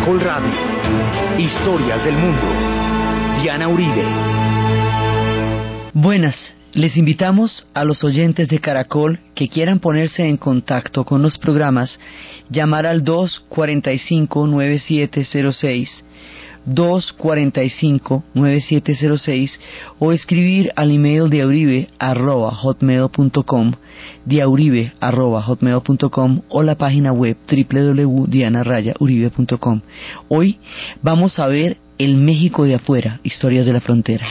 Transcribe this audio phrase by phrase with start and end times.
[0.00, 0.50] Caracol Radio.
[1.38, 2.40] Historias del mundo.
[3.42, 4.02] Diana Uribe.
[5.92, 6.54] Buenas.
[6.72, 12.00] Les invitamos a los oyentes de Caracol que quieran ponerse en contacto con los programas,
[12.48, 16.04] llamar al 245-9706,
[16.66, 19.58] 245-9706
[19.98, 23.72] o escribir al email de auribe arroba hotmail.com,
[24.24, 29.80] diauribe arroba hotmail.com o la página web www.dianarayauribe.com.
[30.28, 30.58] Hoy
[31.02, 34.26] vamos a ver el México de afuera, historias de la frontera.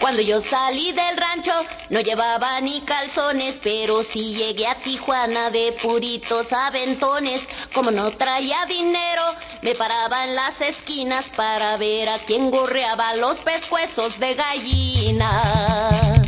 [0.00, 1.52] Cuando yo salí del rancho
[1.90, 7.42] no llevaba ni calzones, pero si llegué a Tijuana de puritos aventones.
[7.74, 9.24] Como no traía dinero,
[9.62, 16.22] me paraba en las esquinas para ver a quién gorreaba los pescuezos de gallina.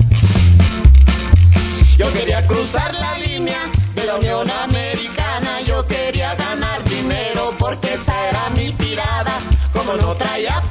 [1.96, 8.28] Yo quería cruzar la línea de la Unión Americana, yo quería ganar dinero porque esa
[8.30, 9.42] era mi tirada.
[9.72, 10.62] Como no traía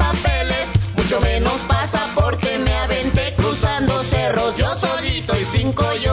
[5.73, 6.08] solito y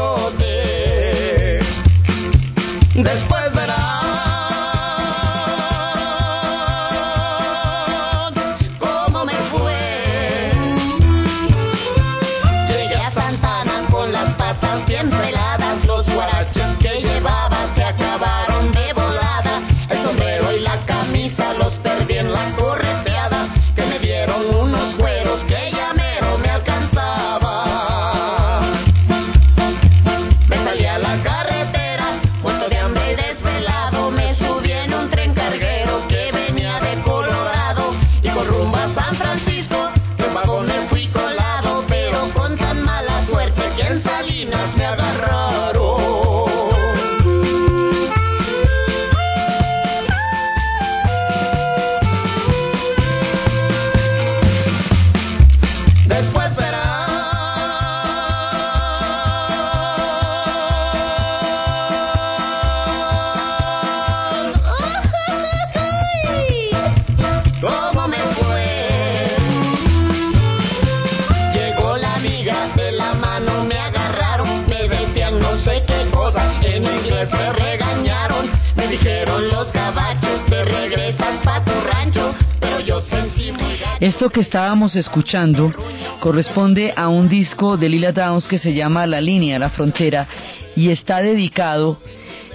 [84.56, 85.70] estábamos escuchando
[86.18, 90.26] corresponde a un disco de Lila Downs que se llama La línea, la frontera,
[90.74, 92.00] y está dedicado,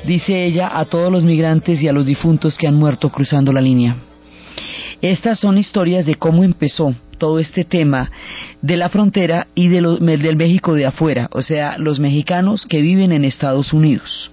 [0.08, 3.62] dice ella, a todos los migrantes y a los difuntos que han muerto cruzando la
[3.62, 3.98] línea.
[5.00, 8.10] Estas son historias de cómo empezó todo este tema
[8.64, 9.82] de la frontera y de
[10.18, 14.32] del México de afuera, o sea, los mexicanos que viven en Estados Unidos.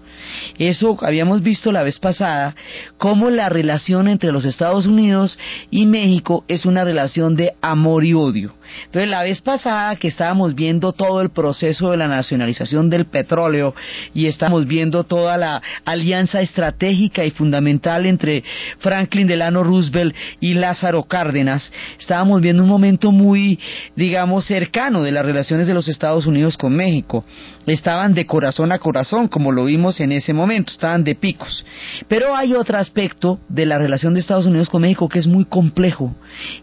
[0.58, 2.54] Eso habíamos visto la vez pasada,
[2.96, 5.38] cómo la relación entre los Estados Unidos
[5.70, 8.57] y México es una relación de amor y odio.
[8.86, 13.74] Entonces la vez pasada que estábamos viendo todo el proceso de la nacionalización del petróleo
[14.14, 18.44] y estamos viendo toda la alianza estratégica y fundamental entre
[18.78, 23.58] Franklin Delano Roosevelt y Lázaro Cárdenas, estábamos viendo un momento muy,
[23.96, 27.24] digamos, cercano de las relaciones de los Estados Unidos con México.
[27.66, 31.64] Estaban de corazón a corazón, como lo vimos en ese momento, estaban de picos.
[32.08, 35.44] Pero hay otro aspecto de la relación de Estados Unidos con México que es muy
[35.44, 36.14] complejo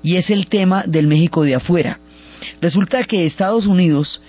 [0.03, 1.94] y es el tema del México de afuera.
[2.61, 4.21] Resulta que Estados Unidos,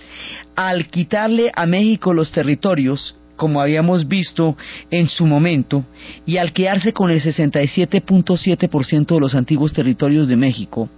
[0.54, 4.56] al quitarle a México los territorios, como habíamos visto
[4.90, 5.84] en su momento,
[6.24, 10.88] y al quedarse con el 67.7% de los antiguos territorios de México,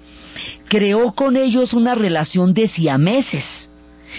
[0.69, 3.45] creó con ellos una relación de siameses.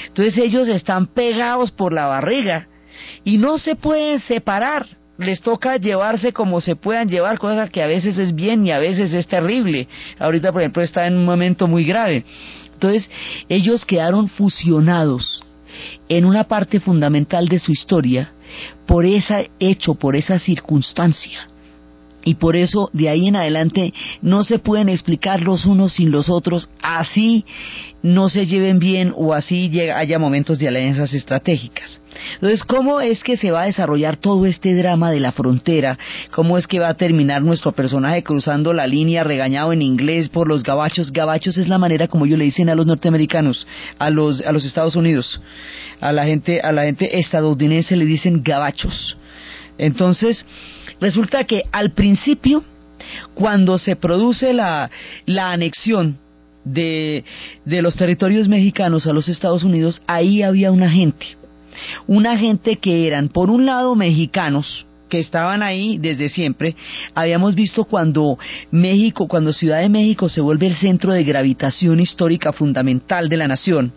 [0.08, 2.68] Entonces ellos están pegados por la barriga
[3.24, 4.86] y no se pueden separar.
[5.18, 8.80] Les toca llevarse como se puedan llevar, cosa que a veces es bien y a
[8.80, 9.88] veces es terrible.
[10.18, 12.24] Ahorita, por ejemplo, está en un momento muy grave.
[12.80, 13.12] Entonces,
[13.50, 15.44] ellos quedaron fusionados
[16.08, 18.32] en una parte fundamental de su historia
[18.88, 21.49] por ese hecho, por esa circunstancia.
[22.26, 26.30] Y por eso de ahí en adelante no se pueden explicar los unos sin los
[26.30, 27.46] otros, así
[28.02, 32.00] no se lleven bien o así haya momentos de alianzas estratégicas.
[32.36, 35.98] Entonces, ¿cómo es que se va a desarrollar todo este drama de la frontera?
[36.32, 40.48] ¿Cómo es que va a terminar nuestro personaje cruzando la línea regañado en inglés por
[40.48, 41.12] los gabachos?
[41.12, 43.68] Gabachos es la manera como ellos le dicen a los norteamericanos,
[43.98, 45.40] a los, a los Estados Unidos.
[46.02, 49.18] A la gente, a la gente estadounidense le dicen gabachos.
[49.78, 50.46] Entonces,
[51.00, 52.64] resulta que al principio,
[53.34, 54.90] cuando se produce la,
[55.28, 56.18] anexión
[56.64, 57.24] de,
[57.66, 61.26] de los territorios mexicanos a los Estados Unidos, ahí había una gente,
[62.08, 66.76] una gente que eran, por un lado, mexicanos, que estaban ahí desde siempre,
[67.16, 68.38] habíamos visto cuando
[68.72, 73.48] México, cuando Ciudad de México se vuelve el centro de gravitación histórica fundamental de la
[73.48, 73.92] nación,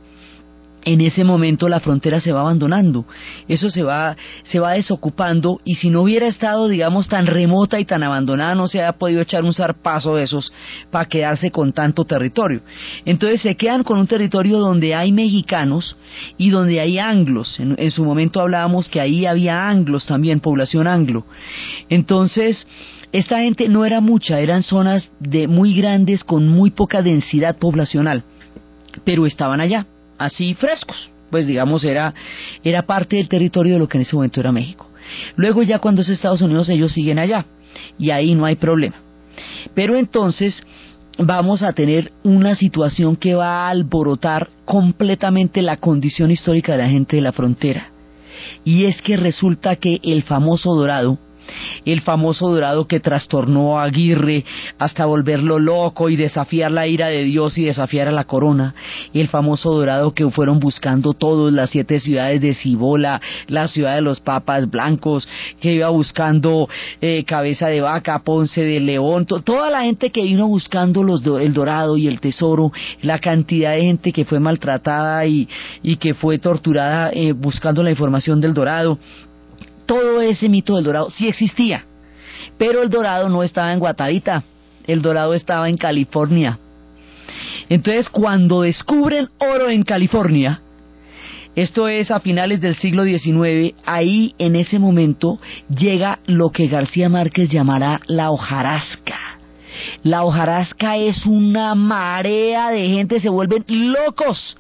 [0.85, 3.05] en ese momento la frontera se va abandonando,
[3.49, 7.85] eso se va, se va desocupando y si no hubiera estado, digamos, tan remota y
[7.85, 10.53] tan abandonada, no se ha podido echar un zarpazo de esos
[10.91, 12.63] para quedarse con tanto territorio.
[13.05, 15.97] Entonces se quedan con un territorio donde hay mexicanos
[16.37, 17.59] y donde hay anglos.
[17.61, 21.25] En, en su momento hablábamos que ahí había anglos también, población anglo.
[21.89, 22.67] Entonces,
[23.13, 28.25] esta gente no era mucha, eran zonas de muy grandes con muy poca densidad poblacional,
[29.05, 29.87] pero estaban allá
[30.25, 31.11] así frescos.
[31.31, 32.13] Pues digamos, era,
[32.63, 34.87] era parte del territorio de lo que en ese momento era México.
[35.37, 37.47] Luego ya cuando es Estados Unidos ellos siguen allá
[37.99, 38.97] y ahí no hay problema.
[39.75, 40.63] Pero entonces
[41.19, 46.89] vamos a tener una situación que va a alborotar completamente la condición histórica de la
[46.89, 47.89] gente de la frontera.
[48.65, 51.19] Y es que resulta que el famoso Dorado,
[51.85, 54.45] el famoso dorado que trastornó a Aguirre
[54.79, 58.75] hasta volverlo loco y desafiar la ira de Dios y desafiar a la corona,
[59.13, 64.03] el famoso dorado que fueron buscando todos las siete ciudades de Cibola, la ciudad de
[64.03, 65.29] los papas blancos,
[65.61, 66.69] que iba buscando
[67.01, 71.55] eh, cabeza de vaca, Ponce de León, toda la gente que vino buscando los el
[71.55, 75.49] dorado y el tesoro, la cantidad de gente que fue maltratada y,
[75.83, 78.99] y que fue torturada eh, buscando la información del dorado
[79.87, 81.85] todo ese mito del dorado sí existía,
[82.59, 84.45] pero el dorado no estaba en Guatavita,
[84.87, 86.59] el dorado estaba en California.
[87.69, 90.61] Entonces, cuando descubren oro en California,
[91.55, 95.39] esto es a finales del siglo XIX, ahí en ese momento
[95.69, 99.19] llega lo que García Márquez llamará la hojarasca.
[100.03, 104.57] La hojarasca es una marea de gente, se vuelven locos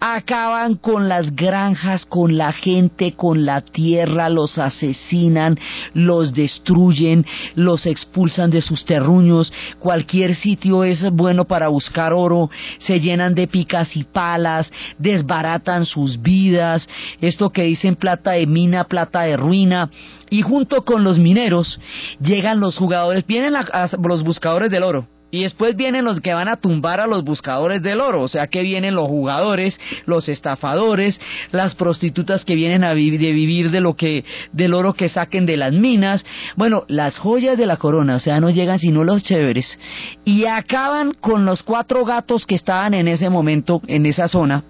[0.00, 5.58] acaban con las granjas, con la gente, con la tierra, los asesinan,
[5.92, 13.00] los destruyen, los expulsan de sus terruños, cualquier sitio es bueno para buscar oro, se
[13.00, 16.88] llenan de picas y palas, desbaratan sus vidas,
[17.20, 19.90] esto que dicen plata de mina, plata de ruina,
[20.30, 21.80] y junto con los mineros
[22.20, 23.54] llegan los jugadores, vienen
[24.02, 27.82] los buscadores del oro, y después vienen los que van a tumbar a los buscadores
[27.82, 29.76] del oro, o sea que vienen los jugadores,
[30.06, 31.18] los estafadores,
[31.50, 35.44] las prostitutas que vienen a vivir, de vivir de lo que, del oro que saquen
[35.44, 36.24] de las minas.
[36.54, 39.76] Bueno, las joyas de la corona, o sea, no llegan sino los chéveres.
[40.24, 44.62] Y acaban con los cuatro gatos que estaban en ese momento, en esa zona.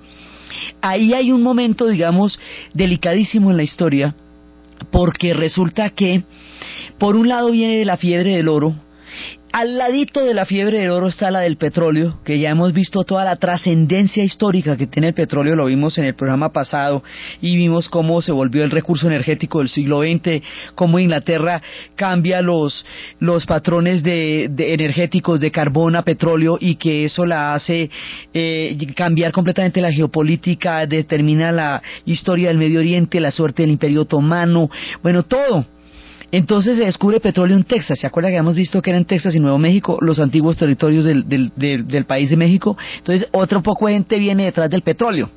[0.81, 2.41] Ahí hay un momento, digamos,
[2.73, 4.15] delicadísimo en la historia,
[4.91, 6.23] porque resulta que,
[6.99, 8.75] por un lado viene la fiebre del oro,
[9.55, 13.05] al ladito de la fiebre del oro está la del petróleo, que ya hemos visto
[13.05, 17.05] toda la trascendencia histórica que tiene el petróleo, lo vimos en el programa pasado
[17.41, 20.43] y vimos cómo se volvió el recurso energético del siglo XX,
[20.75, 21.63] cómo Inglaterra
[21.95, 22.85] cambia los,
[23.21, 27.91] los patrones de, energéticos de carbón a petróleo y que eso la hace
[28.33, 34.01] eh, cambiar completamente la geopolítica, determina la historia del Medio Oriente, la suerte del Imperio
[34.01, 34.69] Otomano,
[35.01, 35.65] bueno, todo
[36.37, 37.99] entonces se descubre petróleo en Texas.
[38.01, 41.05] ¿Se acuerda que habíamos visto que era en Texas y Nuevo México, los antiguos territorios
[41.05, 42.77] del, del, país de México?
[42.99, 45.31] Entonces, otro poco de gente viene detrás del petróleo.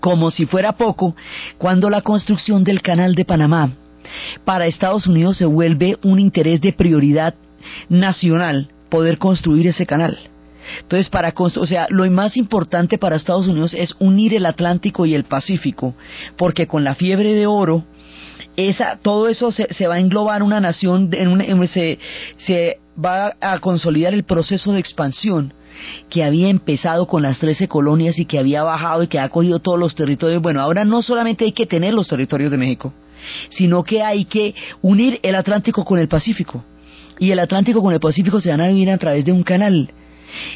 [0.00, 1.16] Como si fuera poco,
[1.58, 3.72] cuando la construcción del canal de Panamá
[4.44, 7.34] para Estados Unidos se vuelve un interés de prioridad
[7.88, 10.18] nacional poder construir ese canal.
[10.82, 15.14] Entonces, para o sea, lo más importante para Estados Unidos es unir el Atlántico y
[15.14, 15.94] el Pacífico,
[16.36, 17.84] porque con la fiebre de oro
[18.56, 21.98] esa, todo eso se, se va a englobar una nación, en se,
[22.38, 25.54] se va a consolidar el proceso de expansión
[26.10, 29.58] que había empezado con las 13 colonias y que había bajado y que ha cogido
[29.58, 30.42] todos los territorios.
[30.42, 32.92] Bueno, ahora no solamente hay que tener los territorios de México,
[33.50, 36.64] sino que hay que unir el Atlántico con el Pacífico.
[37.18, 39.90] Y el Atlántico con el Pacífico se van a vivir a través de un canal.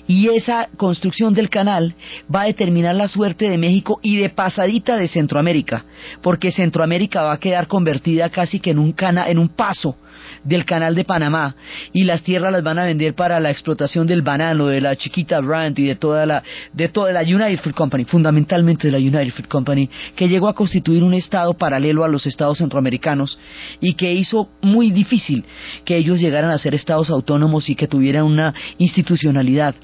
[0.07, 1.95] Y esa construcción del canal
[2.35, 5.85] va a determinar la suerte de México y de pasadita de Centroamérica,
[6.23, 9.97] porque Centroamérica va a quedar convertida casi que en un, cana, en un paso
[10.45, 11.57] del canal de Panamá
[11.93, 15.41] y las tierras las van a vender para la explotación del banano, de la chiquita
[15.41, 16.43] brand y de toda la
[16.73, 20.55] de toda la United Fruit Company, fundamentalmente de la United Fruit Company, que llegó a
[20.55, 23.39] constituir un estado paralelo a los estados centroamericanos
[23.81, 25.45] y que hizo muy difícil
[25.85, 29.75] que ellos llegaran a ser estados autónomos y que tuvieran una institucionalidad.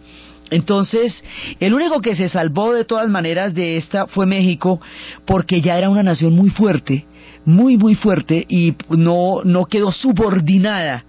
[0.51, 1.25] Entonces,
[1.61, 4.83] el único que se salvó de todas maneras de esta fue México,
[5.25, 7.07] porque ya era una nación muy fuerte
[7.45, 11.05] muy muy fuerte y no, no quedó subordinada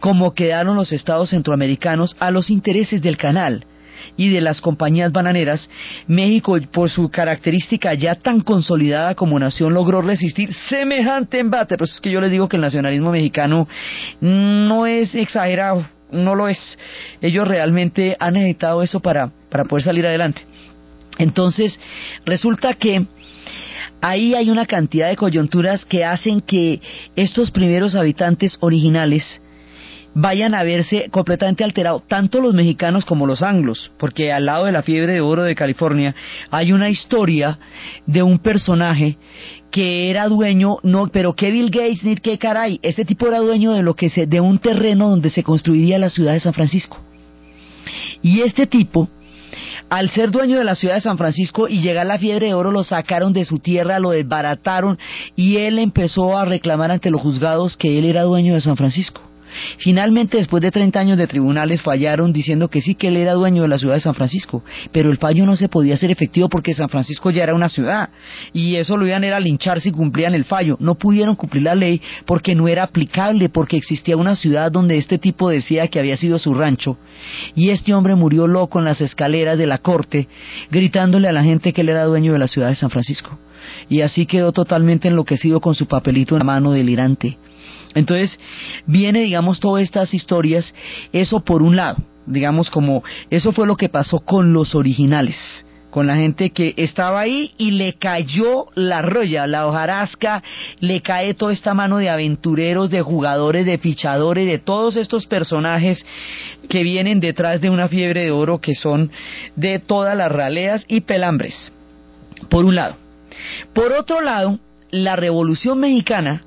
[0.00, 3.66] como quedaron los estados centroamericanos a los intereses del canal.
[4.16, 5.70] y de las compañías bananeras,
[6.08, 11.78] México, por su característica ya tan consolidada como nación, logró resistir semejante embate.
[11.78, 13.68] Pues es que yo les digo que el nacionalismo mexicano
[14.20, 16.58] no es exagerado, no lo es.
[17.20, 20.42] Ellos realmente han necesitado eso para, para poder salir adelante.
[21.18, 21.78] Entonces,
[22.24, 23.06] resulta que
[24.02, 26.80] ahí hay una cantidad de coyunturas que hacen que
[27.16, 29.40] estos primeros habitantes originales
[30.14, 34.72] vayan a verse completamente alterados, tanto los mexicanos como los anglos, porque al lado de
[34.72, 36.14] la fiebre de oro de California
[36.50, 37.58] hay una historia
[38.06, 39.16] de un personaje
[39.70, 43.72] que era dueño, no, pero que Bill Gates ni qué caray, este tipo era dueño
[43.72, 46.98] de lo que se, de un terreno donde se construiría la ciudad de San Francisco.
[48.20, 49.08] Y este tipo
[49.92, 52.70] al ser dueño de la ciudad de San Francisco y llegar la fiebre de oro,
[52.70, 54.98] lo sacaron de su tierra, lo desbarataron
[55.36, 59.20] y él empezó a reclamar ante los juzgados que él era dueño de San Francisco.
[59.78, 63.62] Finalmente, después de 30 años de tribunales, fallaron diciendo que sí que él era dueño
[63.62, 66.74] de la ciudad de San Francisco, pero el fallo no se podía hacer efectivo porque
[66.74, 68.10] San Francisco ya era una ciudad
[68.52, 70.76] y eso lo iban a linchar si cumplían el fallo.
[70.80, 75.18] No pudieron cumplir la ley porque no era aplicable, porque existía una ciudad donde este
[75.18, 76.98] tipo decía que había sido su rancho
[77.54, 80.28] y este hombre murió loco en las escaleras de la corte
[80.70, 83.38] gritándole a la gente que él era dueño de la ciudad de San Francisco.
[83.88, 87.38] Y así quedó totalmente enloquecido con su papelito en la mano delirante.
[87.94, 88.38] Entonces,
[88.86, 90.74] viene, digamos, todas estas historias,
[91.12, 95.36] eso por un lado, digamos, como eso fue lo que pasó con los originales
[95.92, 100.42] con la gente que estaba ahí y le cayó la roya, la hojarasca,
[100.80, 106.04] le cae toda esta mano de aventureros, de jugadores, de fichadores, de todos estos personajes
[106.70, 109.10] que vienen detrás de una fiebre de oro que son
[109.54, 111.70] de todas las raleas y pelambres,
[112.48, 113.01] por un lado.
[113.74, 114.58] Por otro lado,
[114.90, 116.44] la Revolución Mexicana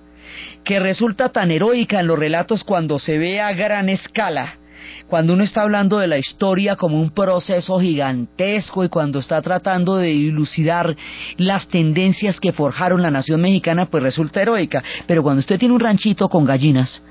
[0.63, 4.55] que resulta tan heroica en los relatos cuando se ve a gran escala,
[5.07, 9.97] cuando uno está hablando de la historia como un proceso gigantesco y cuando está tratando
[9.97, 10.95] de dilucidar
[11.37, 14.83] las tendencias que forjaron la nación mexicana, pues resulta heroica.
[15.05, 17.03] Pero cuando usted tiene un ranchito con gallinas,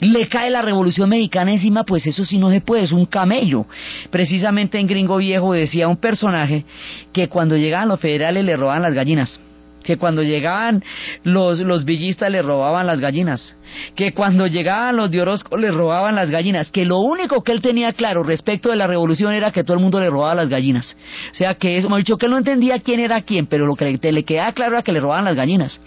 [0.00, 3.66] le cae la revolución mexicana encima, pues eso sí no se puede, es un camello.
[4.10, 6.64] Precisamente en Gringo Viejo decía un personaje
[7.12, 9.40] que cuando llegaban los federales le roban las gallinas
[9.88, 10.84] que cuando llegaban
[11.22, 13.56] los, villistas le robaban las gallinas,
[13.94, 17.62] que cuando llegaban los de Orozco le robaban las gallinas, que lo único que él
[17.62, 20.94] tenía claro respecto de la revolución era que todo el mundo le robaba las gallinas.
[21.32, 23.76] O sea que eso, me dicho que él no entendía quién era quién, pero lo
[23.76, 25.80] que le, le quedaba claro era que le robaban las gallinas.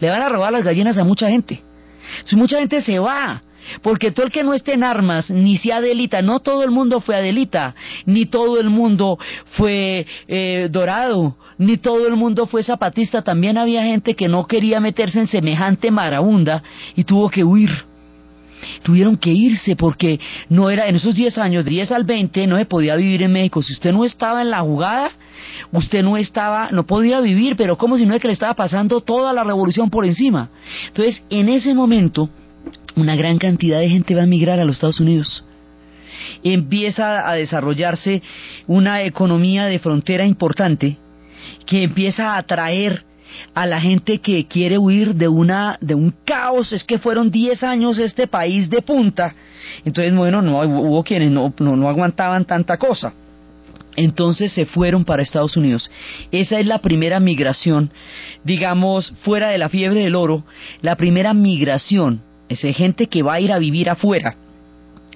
[0.00, 1.62] Le van a robar las gallinas a mucha gente.
[2.32, 3.42] Mucha gente se va,
[3.82, 7.00] porque todo el que no esté en armas, ni sea Adelita, no todo el mundo
[7.00, 7.74] fue Adelita,
[8.06, 9.18] ni todo el mundo
[9.56, 13.22] fue eh, Dorado, ni todo el mundo fue Zapatista.
[13.22, 16.62] También había gente que no quería meterse en semejante marabunda
[16.94, 17.87] y tuvo que huir.
[18.82, 22.58] Tuvieron que irse porque no era, en esos 10 años, de 10 al 20, no
[22.58, 23.62] se podía vivir en México.
[23.62, 25.10] Si usted no estaba en la jugada,
[25.72, 29.00] usted no estaba, no podía vivir, pero como si no es que le estaba pasando
[29.00, 30.50] toda la revolución por encima.
[30.88, 32.28] Entonces, en ese momento,
[32.96, 35.44] una gran cantidad de gente va a emigrar a los Estados Unidos.
[36.42, 38.22] Empieza a desarrollarse
[38.66, 40.98] una economía de frontera importante
[41.66, 43.04] que empieza a atraer
[43.54, 47.62] a la gente que quiere huir de una de un caos es que fueron 10
[47.62, 49.34] años este país de punta
[49.84, 53.12] entonces bueno no hubo quienes no, no, no aguantaban tanta cosa
[53.96, 55.90] entonces se fueron para Estados Unidos.
[56.30, 57.90] Esa es la primera migración,
[58.44, 60.44] digamos, fuera de la fiebre del oro,
[60.82, 64.36] la primera migración es gente que va a ir a vivir afuera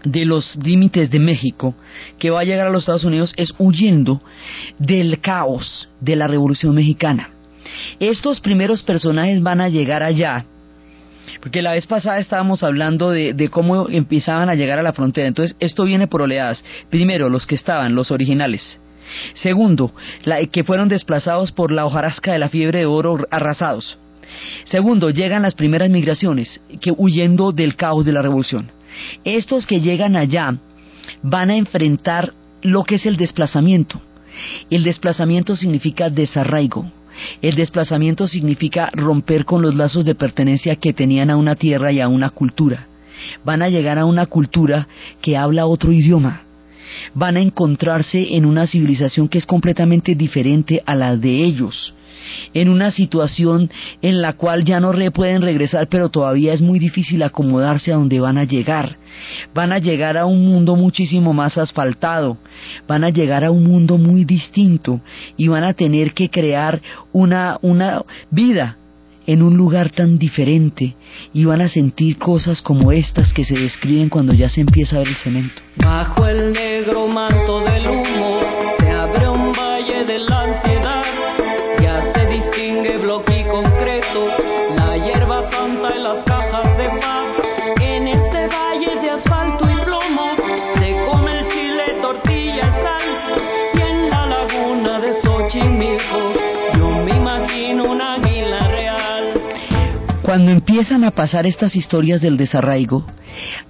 [0.05, 1.75] de los límites de México,
[2.19, 4.21] que va a llegar a los Estados Unidos, es huyendo
[4.79, 7.31] del caos de la Revolución Mexicana.
[8.01, 10.47] Estos primeros personajes van a llegar allá,
[11.41, 15.57] porque la vez pasada estábamos hablando de, cómo empezaban a llegar a la frontera, entonces
[15.61, 16.65] esto viene por oleadas.
[16.91, 18.81] Primero, los que estaban, los originales.
[19.35, 19.93] Segundo,
[20.51, 23.99] que fueron desplazados por la hojarasca de la fiebre de oro arrasados.
[24.65, 28.71] Segundo, llegan las primeras migraciones, que huyendo del caos de la revolución.
[29.25, 30.59] Estos que llegan allá
[31.23, 34.01] van a enfrentar lo que es el desplazamiento.
[34.71, 36.91] El desplazamiento significa desarraigo.
[37.41, 42.01] El desplazamiento significa romper con los lazos de pertenencia que tenían a una tierra y
[42.01, 42.87] a una cultura.
[43.45, 44.89] Van a llegar a una cultura
[45.21, 46.43] que habla otro idioma.
[47.15, 51.95] Van a encontrarse en una civilización que es completamente diferente a la de ellos
[52.55, 57.23] en una situación en la cual ya no pueden regresar, pero todavía es muy difícil
[57.23, 58.97] acomodarse a donde van a llegar.
[59.55, 62.39] Van a llegar a un mundo muchísimo más asfaltado,
[62.87, 65.01] van a llegar a un mundo muy distinto
[65.37, 66.81] y van a tener que crear
[67.13, 68.77] una, una vida
[69.27, 70.97] en un lugar tan diferente
[71.33, 74.99] y van a sentir cosas como estas que se describen cuando ya se empieza a
[75.01, 75.63] ver el cemento.
[75.77, 78.02] Bajo el negro manto del humo
[100.33, 103.05] Cuando empiezan a pasar estas historias del desarraigo,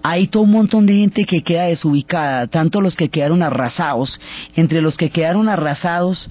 [0.01, 4.21] hay todo un montón de gente que queda desubicada, tanto los que quedaron arrasados,
[4.55, 6.31] entre los que quedaron arrasados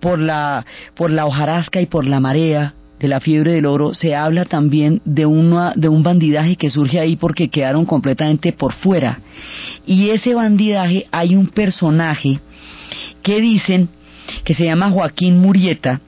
[0.00, 4.14] por la, por la hojarasca y por la marea de la fiebre del oro, se
[4.14, 9.18] habla también de, una, de un bandidaje que surge ahí porque quedaron completamente por fuera.
[9.84, 12.38] Y ese bandidaje hay un personaje
[13.24, 13.88] que dicen
[14.44, 16.00] que se llama Joaquín Murieta,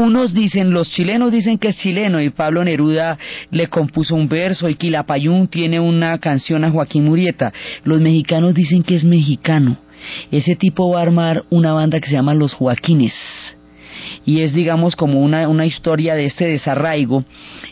[0.00, 3.18] unos dicen, los chilenos dicen que es chileno y Pablo Neruda
[3.50, 7.52] le compuso un verso y Quilapayún tiene una canción a Joaquín Murieta.
[7.84, 9.78] Los mexicanos dicen que es mexicano.
[10.30, 13.14] Ese tipo va a armar una banda que se llama Los Joaquines.
[14.24, 17.24] Y es, digamos, como una, una historia de este desarraigo.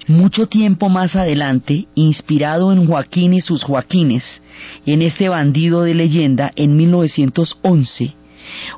[0.07, 4.43] Mucho tiempo más adelante, inspirado en Joaquín y sus Joaquines,
[4.87, 8.15] en este bandido de leyenda, en 1911,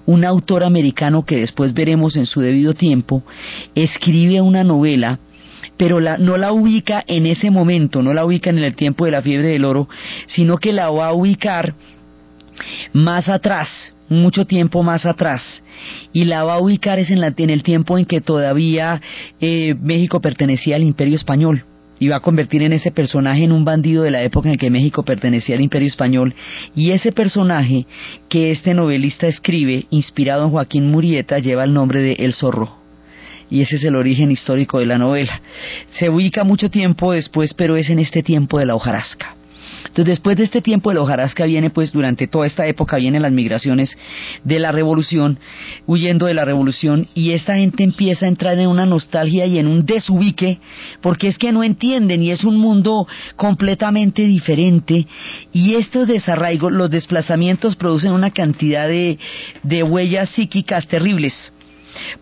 [0.06, 3.22] un autor americano que después veremos en su debido tiempo,
[3.74, 5.18] escribe una novela
[5.76, 9.12] pero la, no la ubica en ese momento, no la ubica en el tiempo de
[9.12, 9.88] la fiebre del oro,
[10.26, 11.74] sino que la va a ubicar
[12.92, 13.68] más atrás,
[14.10, 15.62] mucho tiempo más atrás,
[16.12, 19.00] y la va a ubicar es en, la, en el tiempo en que todavía
[19.40, 21.64] eh, México pertenecía al Imperio Español
[22.00, 24.70] y va a convertir en ese personaje en un bandido de la época en que
[24.70, 26.34] México pertenecía al Imperio Español
[26.74, 27.86] y ese personaje
[28.28, 32.80] que este novelista escribe, inspirado en Joaquín Murieta, lleva el nombre de El Zorro
[33.50, 35.42] y ese es el origen histórico de la novela.
[35.90, 39.36] Se ubica mucho tiempo después, pero es en este tiempo de la hojarasca.
[39.86, 43.22] Entonces, después de este tiempo de la hojarasca viene, pues, durante toda esta época vienen
[43.22, 43.96] las migraciones
[44.44, 45.38] de la revolución,
[45.86, 49.66] huyendo de la revolución, y esta gente empieza a entrar en una nostalgia y en
[49.66, 50.58] un desubique,
[51.00, 55.06] porque es que no entienden y es un mundo completamente diferente,
[55.52, 59.18] y estos desarraigos, los desplazamientos producen una cantidad de,
[59.62, 61.52] de huellas psíquicas terribles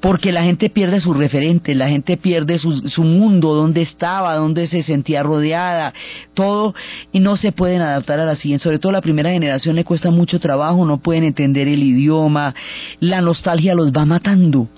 [0.00, 4.66] porque la gente pierde su referente, la gente pierde su, su mundo, dónde estaba, dónde
[4.66, 5.92] se sentía rodeada,
[6.35, 6.74] todo,
[7.12, 8.64] y no se pueden adaptar a la siguiente.
[8.64, 12.54] Sobre todo la primera generación le cuesta mucho trabajo, no pueden entender el idioma,
[13.00, 14.68] la nostalgia los va matando.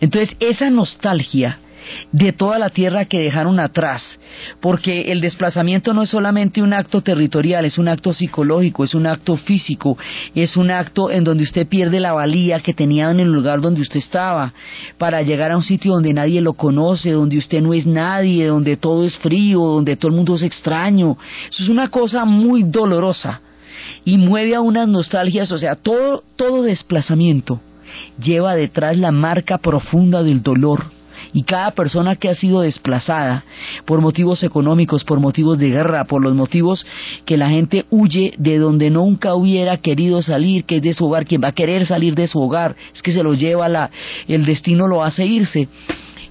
[0.00, 1.60] Entonces, esa nostalgia
[2.12, 4.18] de toda la tierra que dejaron atrás,
[4.60, 9.06] porque el desplazamiento no es solamente un acto territorial, es un acto psicológico, es un
[9.06, 9.96] acto físico,
[10.34, 13.80] es un acto en donde usted pierde la valía que tenía en el lugar donde
[13.80, 14.52] usted estaba,
[14.98, 18.76] para llegar a un sitio donde nadie lo conoce, donde usted no es nadie, donde
[18.76, 21.16] todo es frío, donde todo el mundo es extraño.
[21.50, 23.40] Eso es una cosa muy dolorosa
[24.04, 27.60] y mueve a unas nostalgias, o sea, todo, todo desplazamiento
[28.22, 30.84] lleva detrás la marca profunda del dolor
[31.32, 33.44] y cada persona que ha sido desplazada
[33.84, 36.86] por motivos económicos, por motivos de guerra, por los motivos
[37.24, 41.26] que la gente huye de donde nunca hubiera querido salir, que es de su hogar,
[41.26, 43.90] quien va a querer salir de su hogar, es que se lo lleva la,
[44.28, 45.68] el destino lo hace irse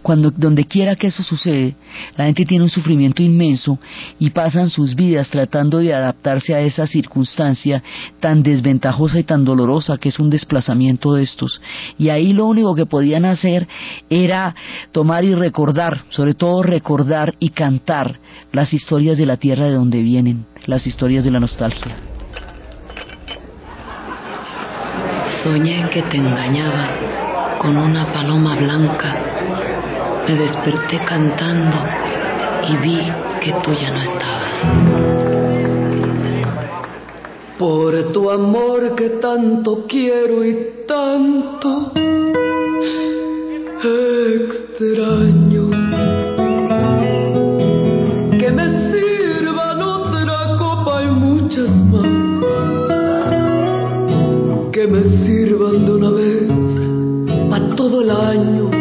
[0.01, 1.75] cuando donde quiera que eso sucede,
[2.17, 3.79] la gente tiene un sufrimiento inmenso
[4.19, 7.83] y pasan sus vidas tratando de adaptarse a esa circunstancia
[8.19, 11.61] tan desventajosa y tan dolorosa que es un desplazamiento de estos.
[11.97, 13.67] Y ahí lo único que podían hacer
[14.09, 14.55] era
[14.91, 18.19] tomar y recordar, sobre todo recordar y cantar
[18.51, 21.95] las historias de la tierra de donde vienen, las historias de la nostalgia.
[25.43, 26.89] Soñé que te engañaba
[27.59, 29.30] con una paloma blanca
[30.27, 31.77] me desperté cantando
[32.67, 34.53] y vi que tú ya no estabas.
[37.57, 41.91] Por tu amor que tanto quiero y tanto
[43.83, 45.69] extraño.
[48.39, 52.05] Que me sirvan otra copa y muchas más.
[54.71, 56.43] Que me sirvan de una vez
[57.49, 58.80] para todo el año.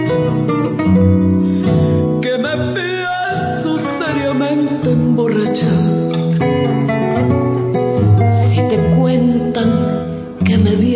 [2.23, 5.83] Que me pienso seriamente emborrachar.
[8.55, 9.71] Si te cuentan
[10.45, 10.90] que me vieron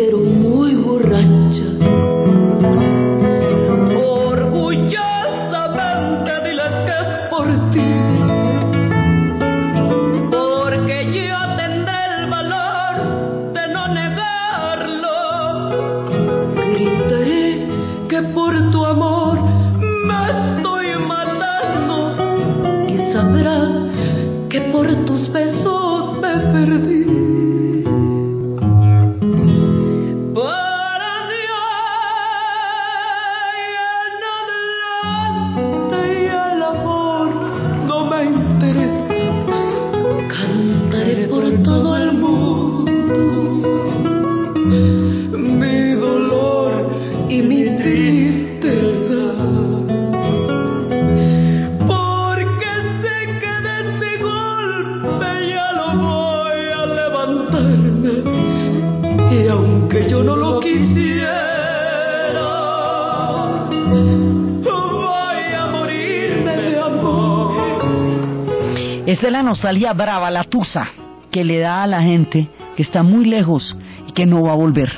[69.45, 70.87] La nostalgia brava, la tusa,
[71.29, 73.77] que le da a la gente que está muy lejos
[74.07, 74.91] y que no va a volver.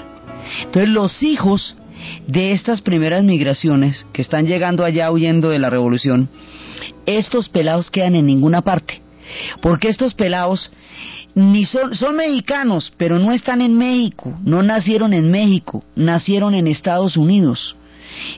[0.62, 1.75] Entonces los hijos
[2.27, 6.29] de estas primeras migraciones que están llegando allá huyendo de la revolución,
[7.05, 9.01] estos pelados quedan en ninguna parte.
[9.62, 10.71] Porque estos pelados
[11.36, 16.67] ni son, son mexicanos, pero no están en México, no nacieron en México, nacieron en
[16.67, 17.75] Estados Unidos.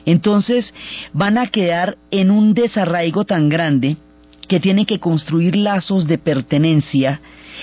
[0.06, 0.74] Entonces
[1.12, 3.96] van a quedar en un desarraigo tan grande
[4.50, 7.20] que tienen que construir lazos de pertenencia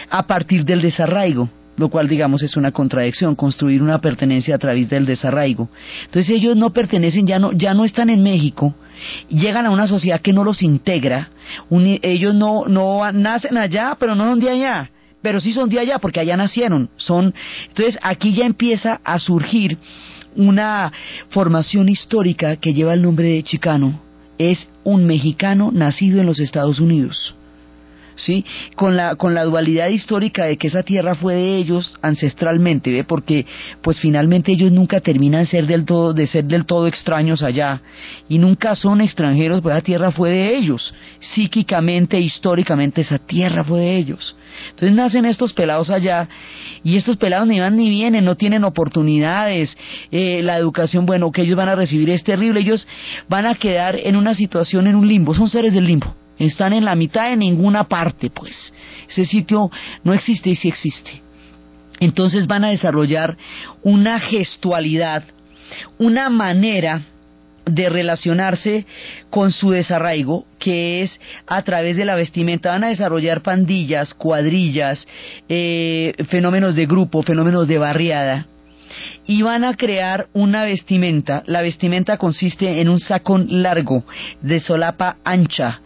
[0.09, 4.89] a partir del desarraigo, lo cual digamos es una contradicción, construir una pertenencia a través
[4.89, 5.67] del desarraigo.
[6.05, 8.73] Entonces ellos no pertenecen, ya no, ya no están en México,
[9.27, 11.27] llegan a una sociedad que no los integra,
[11.69, 14.89] uni- ellos no, no nacen allá, pero no son de allá,
[15.21, 17.33] pero sí son de allá porque allá nacieron, son,
[17.67, 19.77] entonces aquí ya empieza a surgir
[20.37, 20.93] una
[21.31, 23.99] formación histórica que lleva el nombre de chicano,
[24.37, 27.35] es un mexicano nacido en los Estados Unidos.
[28.17, 28.45] ¿Sí?
[28.75, 33.03] Con la, con la dualidad histórica de que esa tierra fue de ellos ancestralmente, ¿ve?
[33.03, 33.45] Porque,
[33.81, 37.81] pues finalmente ellos nunca terminan ser del todo, de ser del todo extraños allá,
[38.27, 43.79] y nunca son extranjeros, pues esa tierra fue de ellos, psíquicamente, históricamente, esa tierra fue
[43.79, 44.35] de ellos.
[44.69, 46.27] Entonces nacen estos pelados allá,
[46.83, 49.77] y estos pelados ni van ni vienen, no tienen oportunidades,
[50.11, 52.87] eh, la educación, bueno, que ellos van a recibir es terrible, ellos
[53.29, 56.85] van a quedar en una situación, en un limbo, son seres del limbo están en
[56.85, 58.73] la mitad de ninguna parte, pues.
[59.09, 59.71] Ese sitio
[60.03, 61.21] no existe y sí existe.
[61.99, 63.37] Entonces van a desarrollar
[63.83, 65.23] una gestualidad,
[65.97, 67.01] una manera
[67.65, 68.85] de relacionarse
[69.29, 72.71] con su desarraigo, que es a través de la vestimenta.
[72.71, 75.05] Van a desarrollar pandillas, cuadrillas,
[75.49, 78.47] eh, fenómenos de grupo, fenómenos de barriada
[79.27, 81.43] y van a crear una vestimenta.
[81.45, 84.05] La vestimenta consiste en un sacón largo
[84.41, 85.81] de solapa ancha,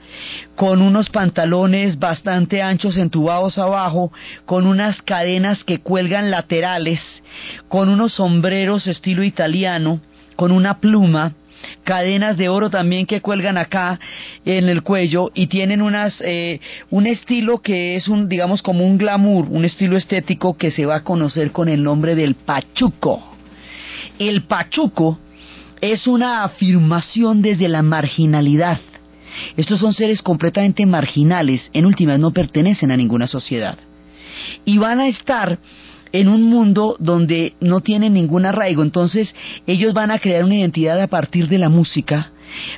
[0.56, 4.14] con unos pantalones bastante anchos entubados abajo,
[4.46, 7.02] con unas cadenas que cuelgan laterales,
[7.68, 10.00] con unos sombreros estilo italiano,
[10.36, 11.34] con una pluma,
[11.84, 14.00] cadenas de oro también que cuelgan acá
[14.46, 18.98] en el cuello y tienen unas eh, un estilo que es un digamos como un
[18.98, 23.31] glamour, un estilo estético que se va a conocer con el nombre del pachuco.
[24.22, 25.18] El pachuco
[25.82, 28.80] es una afirmación desde la marginalidad.
[29.58, 33.80] Estos son seres completamente marginales, en últimas no pertenecen a ninguna sociedad.
[34.64, 35.58] Y van a estar
[36.12, 39.34] en un mundo donde no tienen ningún arraigo, entonces
[39.66, 42.32] ellos van a crear una identidad a partir de la música,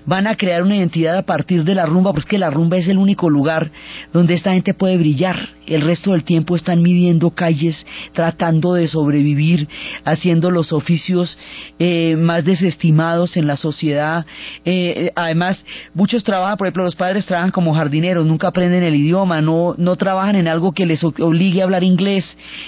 [0.06, 2.98] van a crear una identidad a partir de la rumba, porque la rumba es el
[2.98, 3.72] único lugar
[4.12, 5.50] donde esta gente puede brillar.
[5.66, 9.68] El resto del tiempo están midiendo calles, tratando de sobrevivir,
[10.04, 11.38] haciendo los oficios
[11.80, 14.26] eh, más desestimados en la sociedad.
[14.66, 19.42] Eh, además, muchos trabajan, por ejemplo, los padres trabajan como jardineros, nunca aprenden el idioma,
[19.42, 22.26] no, no trabajan en algo que les obligue a hablar inglés.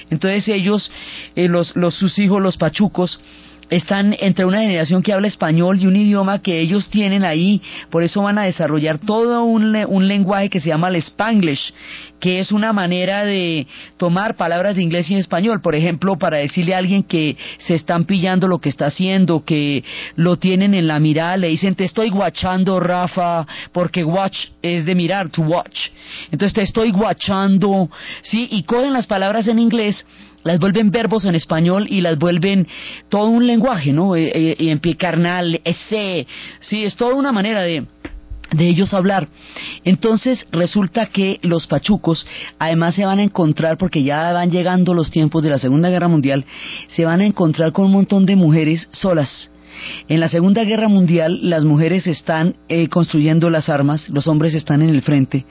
[0.10, 0.89] Entonces ellos,
[1.36, 3.20] eh, los, los, sus hijos, los pachucos,
[3.69, 8.04] están entre una generación que habla español y un idioma que ellos tienen ahí, por
[8.04, 11.73] eso van a desarrollar todo un, un, lenguaje que se llama el Spanglish,
[12.19, 16.75] que es una manera de tomar palabras de inglés y español, por ejemplo, para decirle
[16.75, 19.84] a alguien que se están pillando lo que está haciendo, que
[20.15, 24.95] lo tienen en la mirada, le dicen te estoy guachando Rafa, porque watch es de
[24.95, 25.78] mirar, to watch,
[26.32, 27.89] entonces te estoy guachando,
[28.21, 30.06] sí, y cogen las palabras en inglés
[30.46, 32.68] las vuelven verbos en español y las vuelven
[33.10, 34.16] todo un lenguaje, ¿no?
[34.16, 36.26] Y, y en pie carnal, ese,
[36.62, 37.84] sí, es toda una manera de,
[38.52, 39.28] de ellos hablar.
[39.84, 42.26] Entonces resulta que los pachucos
[42.60, 46.08] además se van a encontrar, porque ya van llegando los tiempos de la Segunda Guerra
[46.08, 46.46] Mundial,
[46.90, 49.50] se van a encontrar con un montón de mujeres solas.
[50.08, 54.82] En la Segunda Guerra Mundial las mujeres están eh, construyendo las armas, los hombres están
[54.82, 55.46] en el frente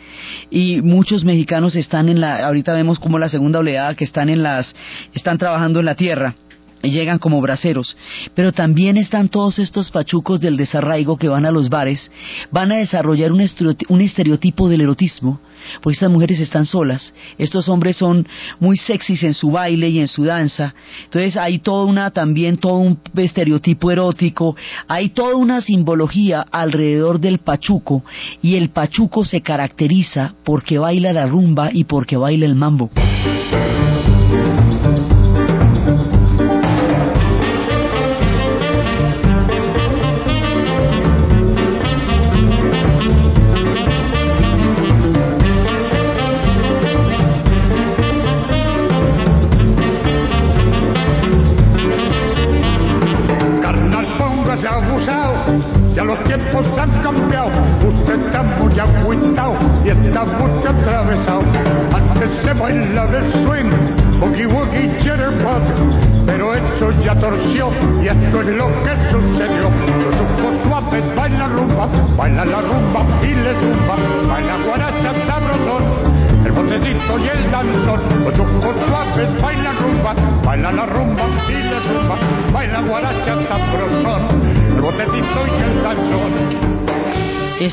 [0.50, 4.42] y muchos mexicanos están en la, ahorita vemos como la segunda oleada que están en
[4.42, 4.74] las,
[5.12, 6.36] están trabajando en la tierra
[6.84, 7.96] llegan como braceros,
[8.34, 12.10] pero también están todos estos pachucos del desarraigo que van a los bares,
[12.50, 13.46] van a desarrollar un,
[13.88, 15.40] un estereotipo del erotismo,
[15.80, 18.26] pues estas mujeres están solas, estos hombres son
[18.60, 22.78] muy sexys en su baile y en su danza, entonces hay toda una también todo
[22.78, 24.56] un estereotipo erótico,
[24.88, 28.04] hay toda una simbología alrededor del pachuco
[28.42, 32.90] y el pachuco se caracteriza porque baila la rumba y porque baila el mambo.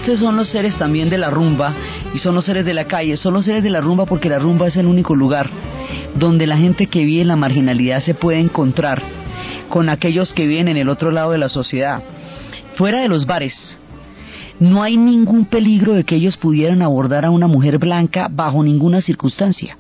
[0.02, 1.76] Estos son los seres también de la rumba
[2.12, 3.18] y son los seres de la calle.
[3.18, 5.48] Son los seres de la rumba porque la rumba es el único lugar
[6.16, 9.00] donde la gente que vive en la marginalidad se puede encontrar
[9.70, 12.02] con aquellos que viven en el otro lado de la sociedad.
[12.78, 13.78] Fuera de los bares,
[14.60, 19.02] no hay ningún peligro de que ellos pudieran abordar a una mujer blanca bajo ninguna
[19.02, 19.78] circunstancia.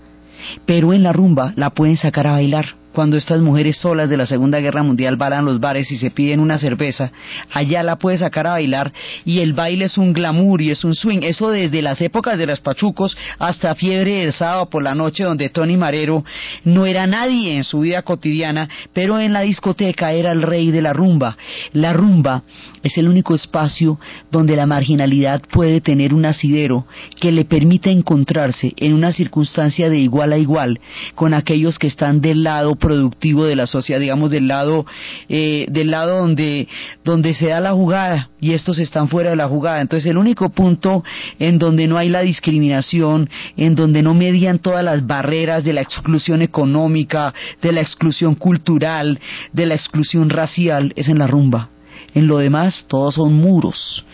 [0.67, 4.25] Pero en la rumba la pueden sacar a bailar cuando estas mujeres solas de la
[4.25, 7.11] Segunda Guerra Mundial van a los bares y se piden una cerveza,
[7.51, 8.91] allá la puede sacar a bailar
[9.25, 11.19] y el baile es un glamour y es un swing.
[11.23, 15.49] Eso desde las épocas de los pachucos hasta fiebre del sábado por la noche donde
[15.49, 16.23] Tony Marero
[16.63, 20.81] no era nadie en su vida cotidiana, pero en la discoteca era el rey de
[20.81, 21.37] la rumba.
[21.73, 22.43] La rumba
[22.83, 23.99] es el único espacio
[24.31, 26.85] donde la marginalidad puede tener un asidero
[27.19, 30.79] que le permita encontrarse en una circunstancia de igual a igual
[31.15, 34.85] con aquellos que están del lado productivo de la sociedad, digamos del lado
[35.29, 36.67] eh, del lado donde
[37.05, 39.79] donde se da la jugada y estos están fuera de la jugada.
[39.79, 41.05] Entonces el único punto
[41.39, 45.81] en donde no hay la discriminación, en donde no median todas las barreras de la
[45.81, 49.19] exclusión económica, de la exclusión cultural,
[49.53, 51.69] de la exclusión racial es en la rumba.
[52.13, 54.05] En lo demás, todos son muros.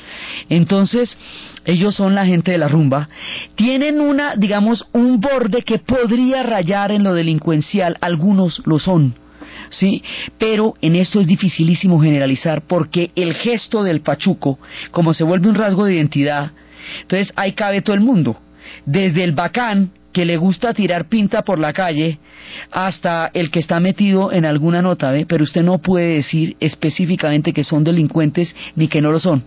[0.50, 1.18] Entonces,
[1.66, 3.10] ellos son la gente de la rumba,
[3.56, 9.16] tienen una, digamos, un borde que podría rayar en lo delincuencial, algunos lo son.
[9.70, 10.04] ¿sí?
[10.38, 14.60] Pero en esto es dificilísimo generalizar porque el gesto del pachuco,
[14.92, 16.52] como se vuelve un rasgo de identidad,
[17.02, 18.38] entonces ahí cabe todo el mundo,
[18.86, 22.20] desde el bacán que le gusta tirar pinta por la calle
[22.72, 25.26] hasta el que está metido en alguna nota, ¿ve?
[25.28, 29.44] pero usted no puede decir específicamente que son delincuentes ni que no lo son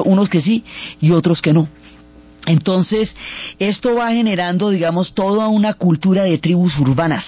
[0.00, 0.64] unos que sí
[1.00, 1.68] y otros que no.
[2.44, 3.14] Entonces,
[3.60, 7.24] esto va generando, digamos, toda una cultura de tribus urbanas,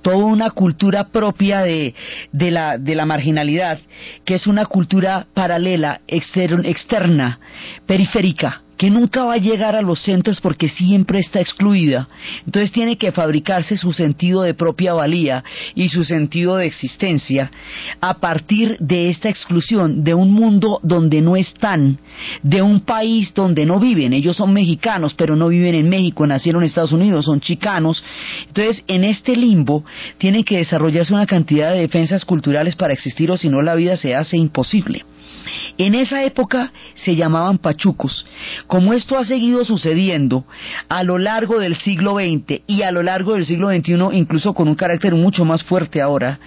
[0.00, 1.94] toda una cultura propia de,
[2.32, 3.78] de, la, de la marginalidad,
[4.24, 7.40] que es una cultura paralela, externa,
[7.84, 12.08] periférica, que nunca va a llegar a los centros porque siempre está excluida.
[12.44, 15.44] Entonces tiene que fabricarse su sentido de propia valía
[15.76, 17.52] y su sentido de existencia
[18.00, 22.00] a partir de esta exclusión, de un mundo donde no están,
[22.42, 24.14] de un país donde no viven.
[24.14, 28.02] Ellos son mexicanos, pero no viven en México, nacieron en Estados Unidos, son chicanos.
[28.48, 29.84] Entonces, en este limbo
[30.18, 33.96] tiene que desarrollarse una cantidad de defensas culturales para existir o si no la vida
[33.96, 35.04] se hace imposible.
[35.78, 38.24] En esa época se llamaban pachucos.
[38.66, 40.44] Como esto ha seguido sucediendo
[40.88, 44.68] a lo largo del siglo XX y a lo largo del siglo XXI, incluso con
[44.68, 46.38] un carácter mucho más fuerte ahora,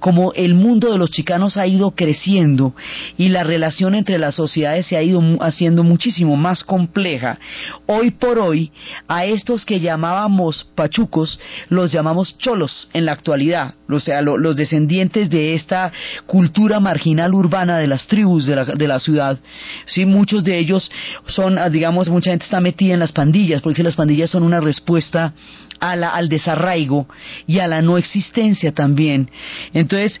[0.00, 2.74] como el mundo de los chicanos ha ido creciendo
[3.16, 7.38] y la relación entre las sociedades se ha ido haciendo muchísimo más compleja,
[7.86, 8.70] hoy por hoy
[9.08, 11.38] a estos que llamábamos pachucos
[11.68, 15.92] los llamamos cholos en la actualidad, o sea, los descendientes de esta
[16.26, 19.38] cultura marginal urbana de las tribus de la, de la ciudad.
[19.86, 20.90] Sí, muchos de ellos
[21.26, 24.60] son, ah, digamos, mucha gente está metida en las pandillas, porque las pandillas son una
[24.60, 25.34] respuesta
[25.80, 27.06] al desarraigo
[27.46, 29.28] y a la no existencia también.
[29.72, 30.20] Entonces,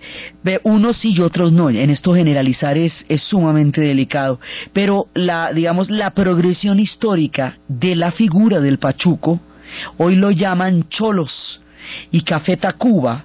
[0.62, 1.70] unos sí y otros no.
[1.70, 4.40] En esto generalizar es, es sumamente delicado.
[4.72, 9.40] Pero la, digamos, la progresión histórica de la figura del Pachuco,
[9.96, 11.60] hoy lo llaman cholos
[12.10, 13.24] y Café Tacuba,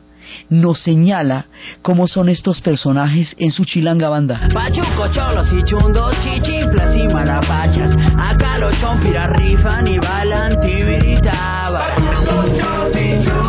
[0.49, 1.45] nos señala
[1.81, 4.47] cómo son estos personajes en su chilanga banda.
[4.53, 7.91] Pachuco, cholos y chundos, chichiflas y malapachas.
[8.17, 11.95] Acá los chompiras rifan y balan tibiritabas.
[11.95, 13.48] Pachuco, cholos y chundos,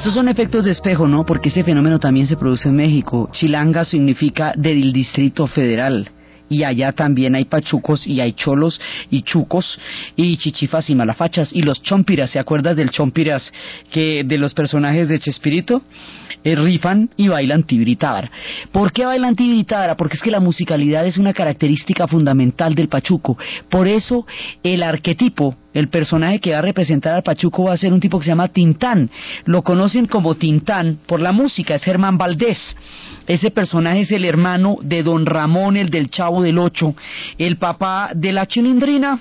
[0.00, 1.26] Esos son efectos de espejo, ¿no?
[1.26, 3.28] Porque este fenómeno también se produce en México.
[3.32, 6.08] Chilanga significa del Distrito Federal
[6.48, 9.78] y allá también hay pachucos y hay cholos y chucos
[10.16, 13.52] y chichifas y malafachas y los chompiras, ¿se acuerdas del chompiras
[13.90, 15.82] que de los personajes de Chespirito?
[16.42, 18.30] Eh, rifan y bailan tibiritábara.
[18.72, 19.98] ¿Por qué bailan tibiritábara?
[19.98, 23.36] Porque es que la musicalidad es una característica fundamental del pachuco.
[23.68, 24.26] Por eso
[24.62, 28.18] el arquetipo el personaje que va a representar al Pachuco va a ser un tipo
[28.18, 29.10] que se llama Tintán.
[29.44, 32.58] Lo conocen como Tintán por la música, es Germán Valdés.
[33.26, 36.94] Ese personaje es el hermano de Don Ramón, el del Chavo del Ocho,
[37.38, 39.20] el papá de la Chilindrina,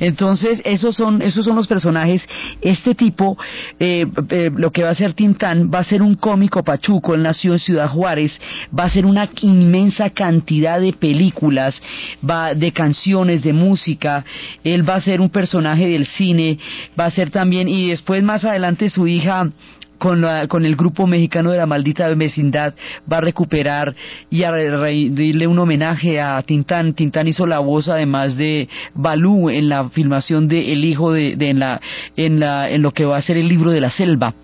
[0.00, 2.22] entonces, esos son, esos son los personajes.
[2.60, 3.36] Este tipo,
[3.78, 7.14] eh, eh, lo que va a ser Tintán, va a ser un cómico pachuco.
[7.14, 8.38] Él nació en Ciudad Juárez.
[8.76, 11.80] Va a ser una inmensa cantidad de películas,
[12.28, 14.24] va, de canciones, de música.
[14.64, 16.58] Él va a ser un personaje del cine.
[16.98, 19.50] Va a ser también, y después más adelante su hija
[19.98, 22.74] con, con el grupo mexicano de la maldita vecindad
[23.10, 23.94] va a recuperar
[24.30, 26.94] y a rendirle un homenaje a Tintán.
[26.94, 31.58] Tintán hizo la voz además de Balú en la filmación de El hijo de, en,
[31.58, 31.80] la,
[32.16, 34.34] en, la, en lo que va a ser el libro de la selva.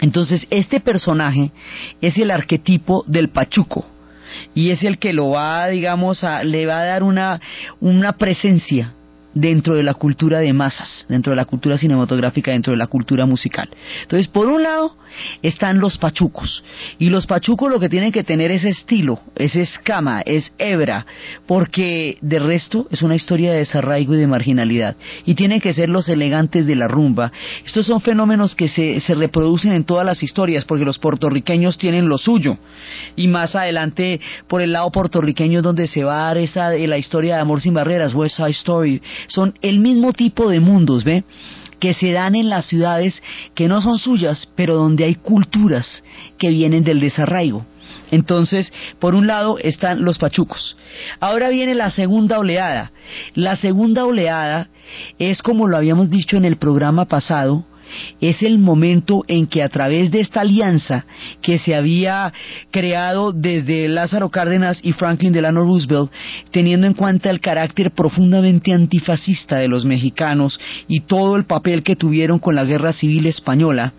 [0.00, 1.50] Entonces, este personaje
[2.00, 3.86] es el arquetipo del Pachuco
[4.54, 7.40] y es el que lo va, digamos, a, le va a dar una,
[7.80, 8.94] una presencia
[9.34, 13.26] dentro de la cultura de masas, dentro de la cultura cinematográfica, dentro de la cultura
[13.26, 13.68] musical.
[14.02, 14.96] Entonces, por un lado,
[15.42, 16.62] están los pachucos.
[16.98, 21.06] Y los pachucos lo que tienen que tener es estilo, es escama, es hebra,
[21.46, 24.96] porque de resto es una historia de desarraigo y de marginalidad.
[25.24, 27.32] Y tienen que ser los elegantes de la rumba.
[27.64, 32.08] Estos son fenómenos que se, se reproducen en todas las historias, porque los puertorriqueños tienen
[32.08, 32.58] lo suyo.
[33.16, 37.36] Y más adelante, por el lado puertorriqueño, donde se va a dar esa, la historia
[37.36, 41.24] de Amor sin Barreras, West Side Story, son el mismo tipo de mundos, ¿ve?
[41.84, 43.22] que se dan en las ciudades
[43.54, 46.02] que no son suyas, pero donde hay culturas
[46.38, 47.66] que vienen del desarraigo.
[48.10, 50.78] Entonces, por un lado están los pachucos.
[51.20, 52.92] Ahora viene la segunda oleada.
[53.34, 54.68] La segunda oleada
[55.18, 57.66] es como lo habíamos dicho en el programa pasado,
[58.20, 61.06] es el momento en que a través de esta alianza
[61.42, 62.32] que se había
[62.70, 66.10] creado desde Lázaro Cárdenas y Franklin Delano Roosevelt,
[66.50, 71.96] teniendo en cuenta el carácter profundamente antifascista de los mexicanos y todo el papel que
[71.96, 73.92] tuvieron con la guerra civil española,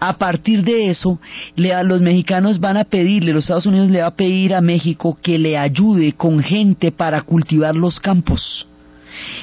[0.00, 1.20] a partir de eso,
[1.56, 5.38] los mexicanos van a pedirle, los Estados Unidos le va a pedir a México que
[5.38, 8.66] le ayude con gente para cultivar los campos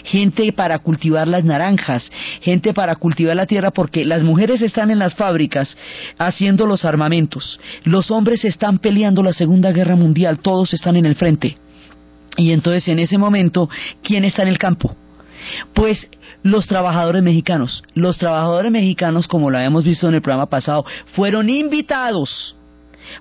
[0.03, 2.09] gente para cultivar las naranjas,
[2.41, 5.77] gente para cultivar la tierra, porque las mujeres están en las fábricas
[6.17, 11.15] haciendo los armamentos, los hombres están peleando la Segunda Guerra Mundial, todos están en el
[11.15, 11.57] frente.
[12.37, 13.69] Y entonces en ese momento,
[14.01, 14.95] ¿quién está en el campo?
[15.73, 16.09] Pues
[16.43, 17.83] los trabajadores mexicanos.
[17.93, 22.55] Los trabajadores mexicanos, como lo habíamos visto en el programa pasado, fueron invitados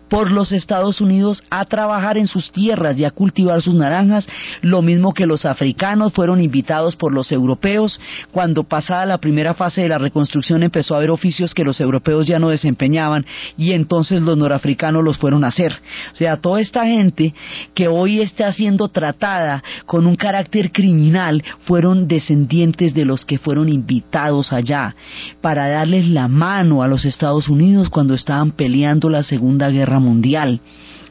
[0.09, 4.27] por los Estados Unidos a trabajar en sus tierras y a cultivar sus naranjas,
[4.63, 8.01] lo mismo que los africanos fueron invitados por los europeos.
[8.33, 12.27] Cuando pasada la primera fase de la reconstrucción empezó a haber oficios que los europeos
[12.27, 13.25] ya no desempeñaban
[13.57, 15.73] y entonces los norafricanos los fueron a hacer.
[16.13, 17.35] O sea, toda esta gente
[17.75, 23.69] que hoy está siendo tratada con un carácter criminal fueron descendientes de los que fueron
[23.69, 24.95] invitados allá
[25.41, 29.99] para darles la mano a los Estados Unidos cuando estaban peleando la Segunda Guerra Guerra
[29.99, 30.61] Mundial.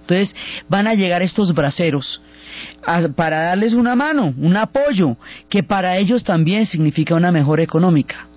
[0.01, 0.35] Entonces
[0.69, 2.21] van a llegar estos braceros
[3.15, 5.17] para darles una mano, un apoyo,
[5.49, 8.27] que para ellos también significa una mejora económica.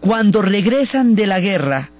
[0.00, 1.90] Cuando regresan de la guerra,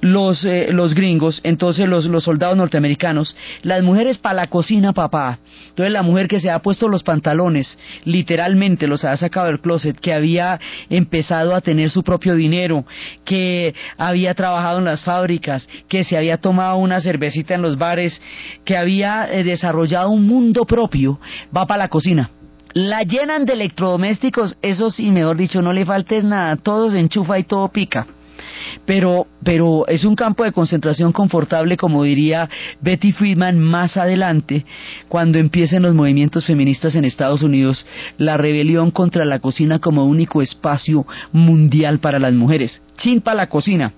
[0.00, 5.38] los, eh, los gringos, entonces los, los soldados norteamericanos, las mujeres para la cocina, papá.
[5.70, 9.98] Entonces la mujer que se ha puesto los pantalones, literalmente los ha sacado del closet,
[9.98, 12.84] que había empezado a tener su propio dinero,
[13.24, 18.20] que había trabajado en las fábricas, que se había tomado una cervecita en los bares,
[18.64, 21.18] que había eh, desarrollado un mundo propio,
[21.56, 22.30] va para la cocina
[22.74, 27.38] la llenan de electrodomésticos, eso sí, mejor dicho, no le faltes nada, todo se enchufa
[27.38, 28.06] y todo pica
[28.88, 32.48] pero, pero es un campo de concentración confortable, como diría
[32.80, 34.64] Betty Friedman más adelante,
[35.08, 37.84] cuando empiecen los movimientos feministas en Estados Unidos,
[38.16, 42.80] la rebelión contra la cocina como único espacio mundial para las mujeres.
[42.96, 43.92] Chimpa la cocina.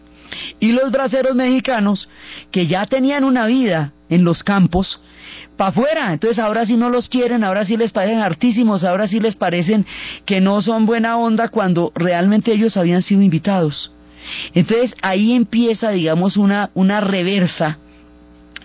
[0.58, 2.08] Y los braceros mexicanos,
[2.50, 5.00] que ya tenían una vida en los campos,
[5.56, 6.12] para afuera.
[6.12, 9.86] Entonces ahora sí no los quieren, ahora sí les parecen hartísimos, ahora sí les parecen
[10.24, 13.92] que no son buena onda cuando realmente ellos habían sido invitados.
[14.54, 17.78] Entonces ahí empieza, digamos, una, una reversa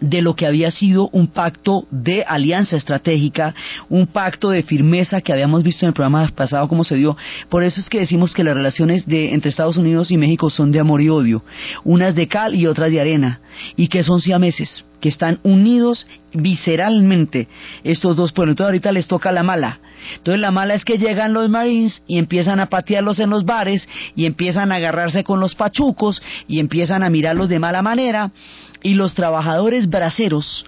[0.02, 3.54] de lo que había sido un pacto de alianza estratégica,
[3.90, 7.18] un pacto de firmeza que habíamos visto en el programa pasado cómo se dio.
[7.50, 10.72] Por eso es que decimos que las relaciones de, entre Estados Unidos y México son
[10.72, 11.44] de amor y odio,
[11.84, 13.40] unas de cal y otras de arena,
[13.76, 17.48] y que son siameses, que están unidos visceralmente
[17.84, 18.54] estos dos pueblos.
[18.54, 19.80] Entonces ahorita les toca la mala.
[20.18, 23.88] Entonces la mala es que llegan los Marines y empiezan a patearlos en los bares
[24.16, 28.32] y empiezan a agarrarse con los pachucos y empiezan a mirarlos de mala manera
[28.82, 30.66] y los trabajadores braceros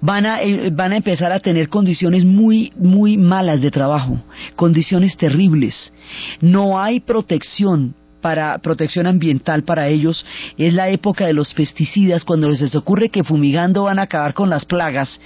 [0.00, 4.18] van a, eh, van a empezar a tener condiciones muy, muy malas de trabajo,
[4.56, 5.92] condiciones terribles.
[6.40, 10.24] No hay protección para protección ambiental para ellos
[10.56, 14.50] es la época de los pesticidas cuando les ocurre que fumigando van a acabar con
[14.50, 15.20] las plagas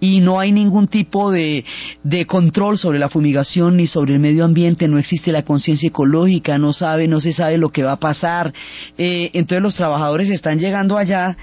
[0.00, 1.64] y no hay ningún tipo de,
[2.02, 6.58] de control sobre la fumigación ni sobre el medio ambiente no existe la conciencia ecológica
[6.58, 8.52] no sabe no se sabe lo que va a pasar.
[8.98, 11.36] Eh, entonces los trabajadores están llegando allá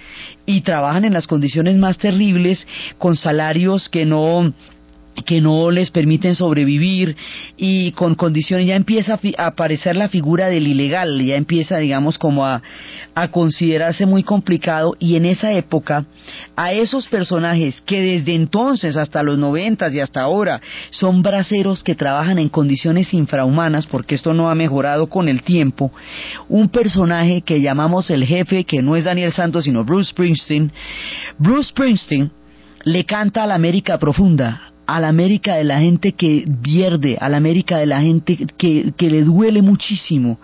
[0.46, 2.66] y trabajan en las condiciones más terribles
[2.98, 4.54] con salarios que no
[5.26, 7.16] que no les permiten sobrevivir
[7.56, 12.46] y con condiciones ya empieza a, aparecer la figura del ilegal, ya empieza digamos como
[12.46, 12.62] a,
[13.16, 16.06] a considerarse muy complicado y en esa época
[16.56, 20.62] a esos personajes que desde entonces hasta los noventas y hasta ahora
[20.92, 25.92] son braceros que trabajan en condiciones infrahumanas porque esto no ha mejorado con el tiempo,
[26.50, 30.72] un personaje que llamamos el jefe que no es Daniel Santos sino Bruce Springsteen,
[31.38, 32.32] Bruce Springsteen
[32.86, 37.30] le canta a la América profunda, a la América de la gente que pierde, a
[37.30, 40.40] la América de la gente que, que, le duele muchísimo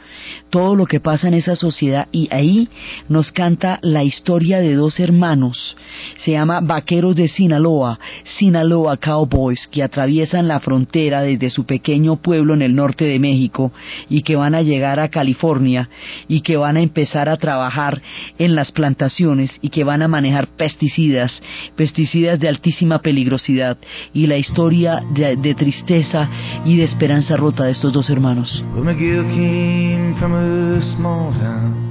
[0.50, 2.08] todo lo que pasa en esa sociedad.
[2.12, 2.70] Y ahí
[3.08, 5.76] nos canta la historia de dos hermanos,
[6.18, 8.00] se llama Vaqueros de Sinaloa,
[8.38, 13.72] Sinaloa Cowboys, que atraviesan la frontera desde su pequeño pueblo en el norte de México
[14.10, 15.90] y que van a llegar a California
[16.28, 18.02] y que van a empezar a trabajar
[18.38, 21.42] en las plantaciones y que van a manejar pesticidas,
[21.76, 23.78] pesticidas de altísima peligrosidad.
[24.14, 26.30] Y la historia de, tristeza
[26.64, 28.64] y de esperanza rota de estos dos hermanos.
[28.76, 31.90] McGill came from a small town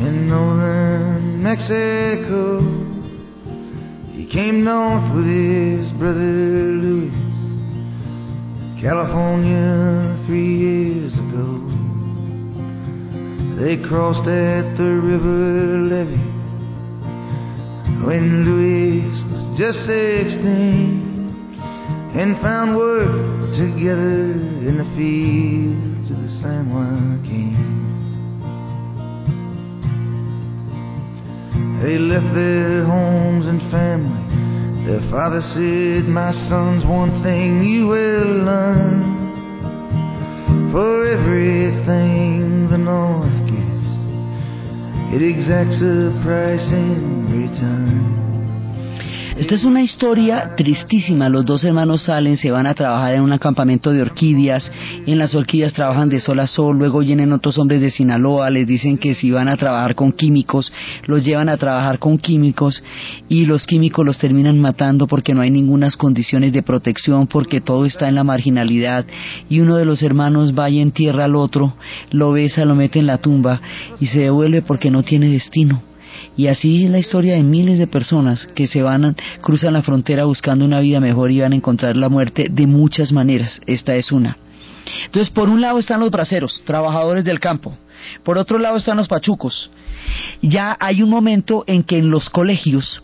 [0.00, 2.60] in northern Mexico.
[4.14, 7.10] He came north with his brother Louis,
[8.80, 11.60] California, three years ago.
[13.58, 16.30] They crossed at the river levee
[18.04, 19.29] when Louis
[19.60, 21.36] just sixteen
[22.16, 24.32] and found work together
[24.64, 27.60] in the fields of the San Joaquin.
[31.82, 34.24] They left their homes and family.
[34.88, 39.04] Their father said, My son's one thing you will learn.
[40.72, 43.92] For everything the North gives,
[45.12, 48.29] it exacts a price in return.
[49.40, 51.30] Esta es una historia tristísima.
[51.30, 54.70] Los dos hermanos salen, se van a trabajar en un acampamento de orquídeas.
[55.06, 56.76] En las orquídeas trabajan de sol a sol.
[56.76, 58.50] Luego vienen otros hombres de Sinaloa.
[58.50, 60.70] Les dicen que si van a trabajar con químicos,
[61.06, 62.82] los llevan a trabajar con químicos.
[63.30, 67.86] Y los químicos los terminan matando porque no hay ninguna condiciones de protección, porque todo
[67.86, 69.06] está en la marginalidad.
[69.48, 71.76] Y uno de los hermanos va y entierra al otro,
[72.10, 73.62] lo besa, lo mete en la tumba
[74.00, 75.89] y se devuelve porque no tiene destino.
[76.40, 80.24] Y así es la historia de miles de personas que se van, cruzan la frontera
[80.24, 83.60] buscando una vida mejor y van a encontrar la muerte de muchas maneras.
[83.66, 84.38] Esta es una.
[85.04, 87.76] Entonces, por un lado están los braceros, trabajadores del campo.
[88.24, 89.70] Por otro lado están los pachucos.
[90.40, 93.02] Ya hay un momento en que en los colegios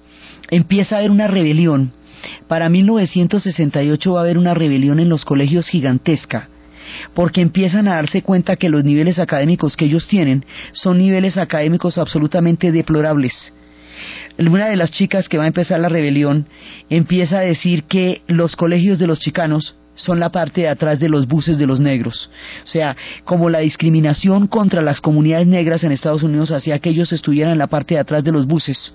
[0.48, 1.92] empieza a haber una rebelión.
[2.48, 6.48] Para 1968 va a haber una rebelión en los colegios gigantesca
[7.14, 11.98] porque empiezan a darse cuenta que los niveles académicos que ellos tienen son niveles académicos
[11.98, 13.52] absolutamente deplorables.
[14.38, 16.46] Una de las chicas que va a empezar la rebelión
[16.90, 21.08] empieza a decir que los colegios de los chicanos son la parte de atrás de
[21.08, 22.30] los buses de los negros.
[22.64, 27.12] O sea, como la discriminación contra las comunidades negras en Estados Unidos hacía que ellos
[27.12, 28.94] estuvieran en la parte de atrás de los buses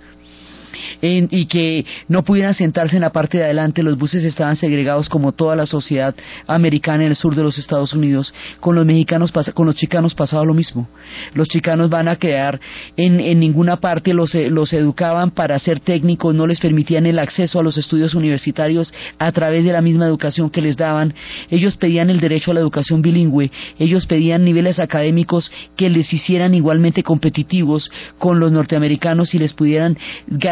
[1.01, 5.09] en, y que no pudieran sentarse en la parte de adelante, los buses estaban segregados
[5.09, 6.15] como toda la sociedad
[6.47, 10.45] americana en el sur de los Estados Unidos, con los mexicanos, con los chicanos pasaba
[10.45, 10.87] lo mismo.
[11.33, 12.59] Los chicanos van a quedar
[12.97, 17.59] en, en ninguna parte, los, los educaban para ser técnicos, no les permitían el acceso
[17.59, 21.13] a los estudios universitarios a través de la misma educación que les daban.
[21.49, 26.53] Ellos pedían el derecho a la educación bilingüe, ellos pedían niveles académicos que les hicieran
[26.53, 29.97] igualmente competitivos con los norteamericanos y les pudieran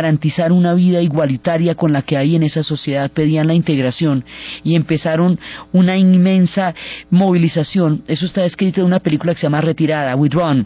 [0.09, 4.25] garantizar una vida igualitaria con la que hay en esa sociedad, pedían la integración
[4.63, 5.39] y empezaron
[5.71, 6.73] una inmensa
[7.11, 8.01] movilización.
[8.07, 10.65] Eso está escrito en una película que se llama Retirada, Withdrawn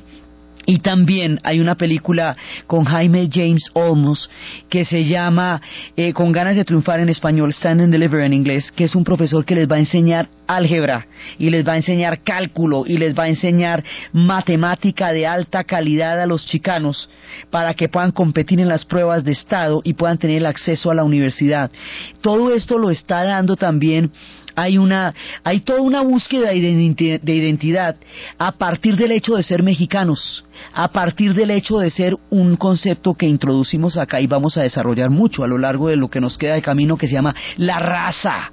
[0.65, 2.35] Y también hay una película
[2.67, 4.29] con Jaime James Olmos
[4.69, 5.61] que se llama
[5.97, 9.03] eh, Con ganas de triunfar en español, Stand and Deliver en inglés, que es un
[9.03, 11.07] profesor que les va a enseñar álgebra
[11.37, 16.21] y les va a enseñar cálculo y les va a enseñar matemática de alta calidad
[16.21, 17.09] a los chicanos
[17.49, 20.95] para que puedan competir en las pruebas de Estado y puedan tener el acceso a
[20.95, 21.71] la universidad.
[22.21, 24.11] Todo esto lo está dando también
[24.55, 27.95] hay una hay toda una búsqueda de identidad
[28.37, 30.43] a partir del hecho de ser mexicanos,
[30.73, 35.09] a partir del hecho de ser un concepto que introducimos acá y vamos a desarrollar
[35.09, 37.79] mucho a lo largo de lo que nos queda de camino que se llama la
[37.79, 38.51] raza.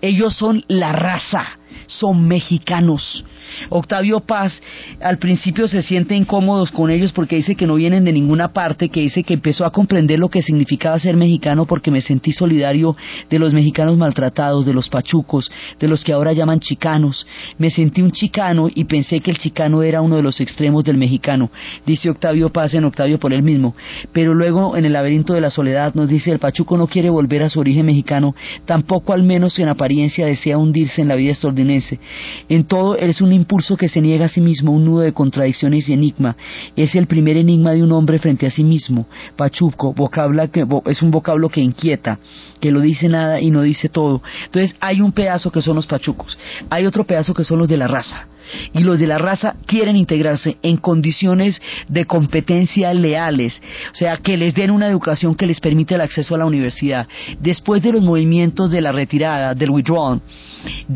[0.00, 3.24] Ellos son la raza son mexicanos.
[3.68, 4.60] Octavio Paz
[5.00, 8.88] al principio se siente incómodos con ellos porque dice que no vienen de ninguna parte,
[8.88, 12.96] que dice que empezó a comprender lo que significaba ser mexicano porque me sentí solidario
[13.30, 17.26] de los mexicanos maltratados, de los pachucos, de los que ahora llaman chicanos.
[17.58, 20.96] Me sentí un chicano y pensé que el chicano era uno de los extremos del
[20.96, 21.50] mexicano,
[21.86, 23.74] dice Octavio Paz en Octavio por él mismo.
[24.12, 27.42] Pero luego en el laberinto de la soledad nos dice el pachuco no quiere volver
[27.42, 31.61] a su origen mexicano, tampoco al menos en apariencia desea hundirse en la vida extraordinaria
[31.70, 35.88] en todo es un impulso que se niega a sí mismo, un nudo de contradicciones
[35.88, 36.36] y enigma.
[36.76, 39.06] Es el primer enigma de un hombre frente a sí mismo.
[39.36, 42.18] Pachuco, vocabla que, es un vocablo que inquieta,
[42.60, 44.22] que lo dice nada y no dice todo.
[44.44, 46.38] Entonces hay un pedazo que son los pachucos,
[46.70, 48.26] hay otro pedazo que son los de la raza
[48.72, 53.60] y los de la raza quieren integrarse en condiciones de competencia leales,
[53.92, 57.08] o sea, que les den una educación que les permite el acceso a la universidad.
[57.40, 60.20] Después de los movimientos de la retirada, del withdrawal,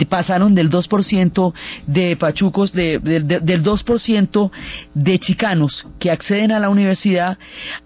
[0.09, 1.53] pasaron del 2%
[1.87, 4.51] de pachucos, de, del 2%
[4.95, 7.39] de chicanos que acceden a la universidad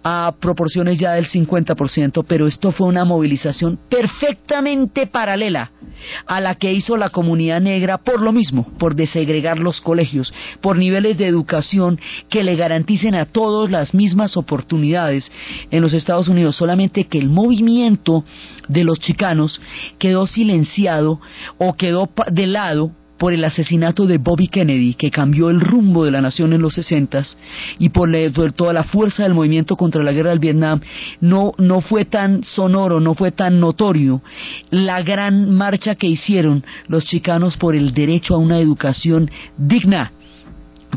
[0.02, 5.70] a proporciones ya del 50%, pero esto fue una movilización perfectamente paralela
[6.26, 10.76] a la que hizo la comunidad negra por lo mismo, por desegregar los colegios, por
[10.76, 15.30] niveles de educación que le garanticen a todos las mismas oportunidades
[15.70, 18.24] en los Estados Unidos, solamente que el movimiento
[18.68, 19.60] de los chicanos
[19.98, 21.20] quedó silenciado
[21.58, 26.10] o quedó de lado por el asesinato de Bobby Kennedy, que cambió el rumbo de
[26.10, 27.22] la nación en los 60
[27.78, 28.10] y por,
[28.54, 30.80] toda la fuerza del movimiento contra la guerra del Vietnam,
[31.20, 34.22] no, no fue tan sonoro, no fue tan notorio
[34.70, 40.12] la gran marcha que hicieron los chicanos por el derecho a una educación digna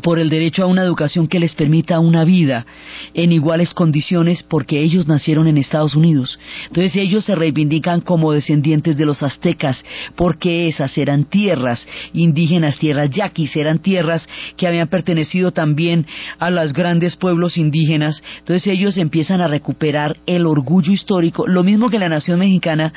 [0.01, 2.65] por el derecho a una educación que les permita una vida
[3.13, 6.39] en iguales condiciones porque ellos nacieron en Estados Unidos.
[6.67, 9.83] Entonces ellos se reivindican como descendientes de los aztecas
[10.15, 14.27] porque esas eran tierras indígenas, tierras yaquis, eran tierras
[14.57, 16.05] que habían pertenecido también
[16.39, 18.23] a los grandes pueblos indígenas.
[18.39, 22.93] Entonces ellos empiezan a recuperar el orgullo histórico, lo mismo que la nación mexicana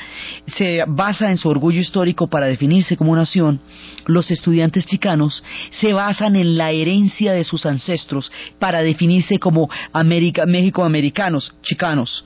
[0.46, 3.60] se basa en su orgullo histórico para definirse como nación,
[4.06, 6.85] los estudiantes chicanos se basan en la herencia
[7.32, 12.24] de sus ancestros para definirse como América, México americanos, chicanos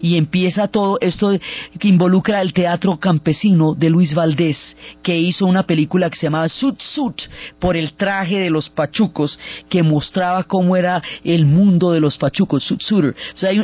[0.00, 1.30] y empieza todo esto
[1.78, 6.48] que involucra el teatro campesino de Luis Valdés, que hizo una película que se llamaba
[6.48, 7.22] Sut Sut,
[7.58, 9.38] por el traje de los pachucos,
[9.68, 13.14] que mostraba cómo era el mundo de los pachucos, Sut Sutter.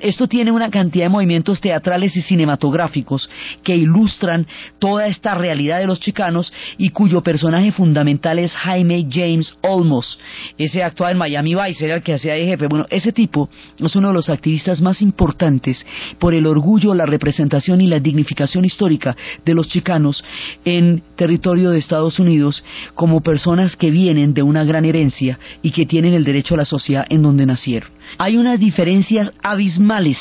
[0.02, 3.28] esto tiene una cantidad de movimientos teatrales y cinematográficos
[3.62, 4.46] que ilustran
[4.78, 10.18] toda esta realidad de los chicanos y cuyo personaje fundamental es Jaime James Olmos.
[10.58, 12.66] Ese actuaba en Miami Vice, era el que hacía de jefe.
[12.66, 13.48] Bueno, ese tipo
[13.78, 15.84] es uno de los activistas más importantes
[16.18, 20.24] por el orgullo, la representación y la dignificación histórica de los chicanos
[20.64, 22.64] en territorio de Estados Unidos
[22.94, 26.64] como personas que vienen de una gran herencia y que tienen el derecho a la
[26.64, 27.90] sociedad en donde nacieron.
[28.18, 30.18] Hay unas diferencias abismales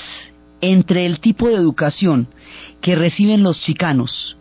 [0.62, 2.28] entre el tipo de educación
[2.82, 4.38] que reciben los chicanos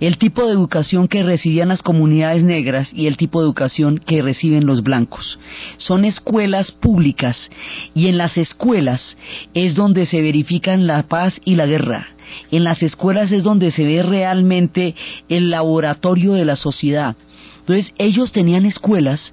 [0.00, 4.22] el tipo de educación que recibían las comunidades negras y el tipo de educación que
[4.22, 5.38] reciben los blancos.
[5.76, 7.50] Son escuelas públicas
[7.94, 9.16] y en las escuelas
[9.54, 12.08] es donde se verifican la paz y la guerra.
[12.50, 14.94] En las escuelas es donde se ve realmente
[15.28, 17.16] el laboratorio de la sociedad.
[17.64, 19.32] Entonces ellos tenían escuelas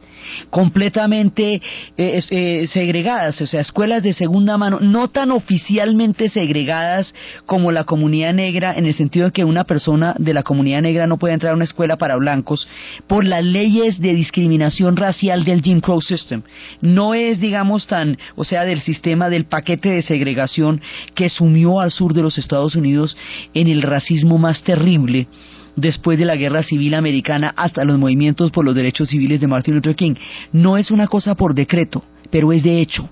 [0.50, 1.62] completamente
[1.98, 7.14] eh, eh, segregadas, o sea, escuelas de segunda mano, no tan oficialmente segregadas
[7.46, 11.08] como la comunidad negra, en el sentido de que una persona de la comunidad negra
[11.08, 12.70] no puede entrar a una escuela para blancos
[13.08, 16.44] por las leyes de discriminación racial del Jim Crow System.
[16.80, 20.80] No es, digamos, tan, o sea, del sistema del paquete de segregación
[21.16, 23.18] que sumió al sur de los Estados Unidos
[23.54, 25.28] en el racismo más terrible
[25.76, 29.76] después de la guerra civil americana hasta los movimientos por los derechos civiles de Martin
[29.76, 30.16] Luther King.
[30.52, 33.10] No es una cosa por decreto, pero es de hecho.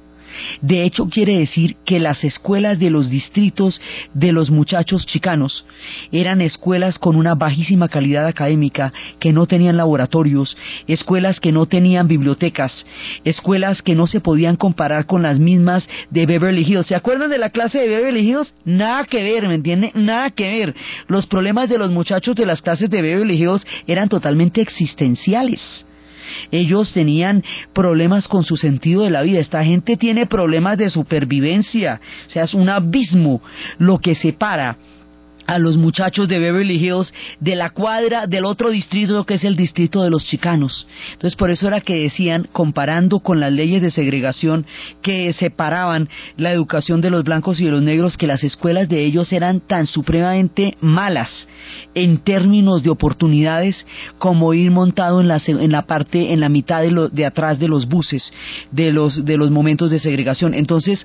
[0.62, 3.82] De hecho, quiere decir que las escuelas de los distritos
[4.14, 5.66] de los muchachos chicanos
[6.12, 10.58] eran escuelas con una bajísima calidad académica, que no tenían laboratorios,
[10.88, 12.86] escuelas que no tenían bibliotecas,
[13.24, 16.88] escuelas que no se podían comparar con las mismas de Beverly Hills.
[16.88, 18.54] ¿Se acuerdan de la clase de Beverly Hills?
[18.66, 19.92] Nada que ver, ¿me entiende?
[19.94, 20.76] Nada que ver.
[21.08, 25.86] Los problemas de los muchachos de las clases de Beverly Hills eran totalmente existenciales.
[26.52, 29.40] Ellos tenían problemas con su sentido de la vida.
[29.40, 32.02] Esta gente tiene problemas de supervivencia.
[32.28, 33.42] O sea, es un abismo
[33.78, 34.78] lo que separa
[35.50, 39.56] a los muchachos de Beverly Hills de la cuadra del otro distrito que es el
[39.56, 40.86] distrito de los chicanos.
[41.14, 44.68] Entonces por eso era que decían, comparando con las leyes de segregación
[45.02, 49.04] que separaban la educación de los blancos y de los negros, que las escuelas de
[49.04, 51.48] ellos eran tan supremamente malas
[51.96, 53.88] en términos de oportunidades
[54.20, 57.68] como ir montado en la, en la parte, en la mitad de, de atrás de
[57.68, 58.32] los buses,
[58.72, 60.54] de los, de los momentos de segregación.
[60.54, 61.04] Entonces,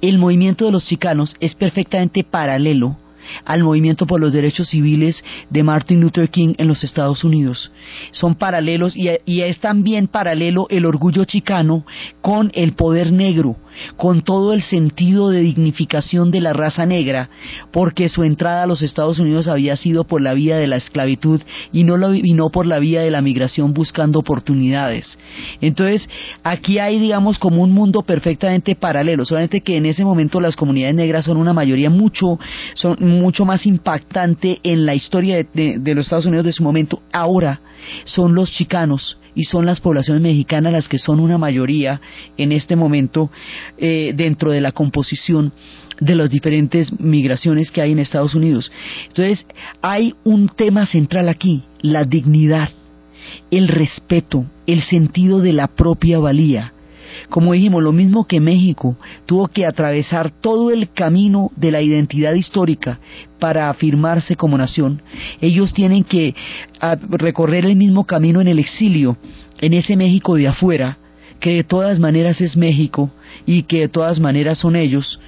[0.00, 2.96] el movimiento de los chicanos es perfectamente paralelo
[3.44, 7.70] al movimiento por los derechos civiles de Martin Luther King en los Estados Unidos.
[8.12, 11.84] Son paralelos y, es también paralelo el orgullo chicano
[12.20, 13.56] con el poder negro,
[13.96, 17.30] con todo el sentido de dignificación de la raza negra,
[17.72, 21.40] porque su entrada a los Estados Unidos había sido por la vía de la esclavitud
[21.72, 25.18] y no, lo, y por la vía de la migración buscando oportunidades.
[25.60, 26.08] Entonces,
[26.42, 30.94] aquí hay, digamos, como un mundo perfectamente paralelo, solamente que en ese momento las comunidades
[30.94, 32.38] negras son una mayoría mucho,
[32.74, 37.02] son mucho más impactante en la historia de, los Estados Unidos de su momento.
[37.12, 37.60] Ahora
[38.04, 42.00] son los chicanos y son las poblaciones mexicanas las que son una mayoría
[42.36, 43.30] en este momento
[43.78, 45.52] eh, dentro de la composición
[46.00, 48.72] de las diferentes migraciones que hay en Estados Unidos.
[49.08, 49.46] Entonces,
[49.82, 52.70] hay un tema central aquí, la dignidad,
[53.50, 56.72] el respeto, el sentido de la propia valía.
[57.28, 58.96] Como dijimos, lo mismo que México
[59.26, 62.98] tuvo que atravesar todo el camino de la identidad histórica
[63.38, 65.02] para afirmarse como nación,
[65.40, 66.34] ellos tienen que
[66.80, 69.16] ah, recorrer el mismo camino en el exilio,
[69.60, 70.98] en ese México de afuera,
[71.40, 73.10] que de todas maneras es México
[73.44, 75.20] y que de todas maneras son ellos,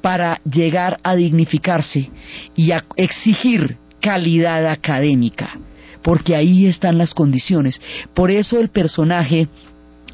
[0.00, 2.10] para llegar a dignificarse
[2.54, 5.58] y a exigir calidad académica,
[6.02, 7.80] porque ahí están las condiciones.
[8.14, 9.48] Por eso el personaje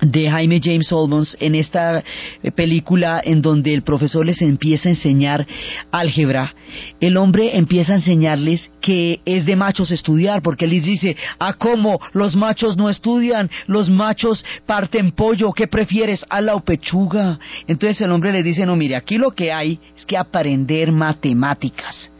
[0.03, 2.03] de Jaime James Olmos en esta
[2.42, 5.46] eh, película en donde el profesor les empieza a enseñar
[5.92, 6.55] álgebra,
[7.00, 12.00] el hombre empieza a enseñarles que es de machos estudiar, porque les dice, ah, ¿cómo?
[12.12, 16.26] Los machos no estudian, los machos parten pollo, ¿qué prefieres?
[16.28, 17.38] A la pechuga.
[17.68, 22.11] Entonces el hombre le dice, no, mire, aquí lo que hay es que aprender matemáticas.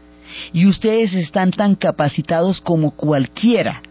[0.53, 3.83] Y ustedes están tan capacitados como cualquiera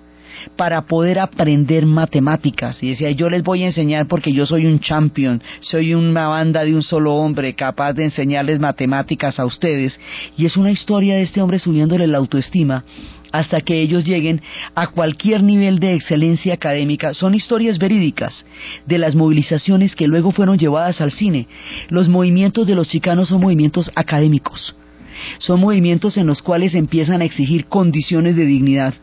[0.55, 2.81] para poder aprender matemáticas.
[2.83, 6.63] Y decía, yo les voy a enseñar porque yo soy un champion, soy una banda
[6.63, 9.99] de un solo hombre capaz de enseñarles matemáticas a ustedes.
[10.37, 12.83] Y es una historia de este hombre subiéndole la autoestima
[13.31, 14.41] hasta que ellos lleguen
[14.75, 17.13] a cualquier nivel de excelencia académica.
[17.13, 18.45] Son historias verídicas
[18.85, 21.47] de las movilizaciones que luego fueron llevadas al cine.
[21.89, 24.75] Los movimientos de los chicanos son movimientos académicos.
[25.39, 28.93] Son movimientos en los cuales empiezan a exigir condiciones de dignidad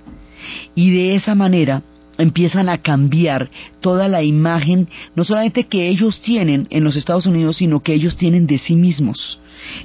[0.75, 1.83] y de esa manera
[2.19, 3.49] empiezan a cambiar
[3.81, 8.17] toda la imagen, no solamente que ellos tienen en los Estados Unidos, sino que ellos
[8.17, 9.41] tienen de sí mismos.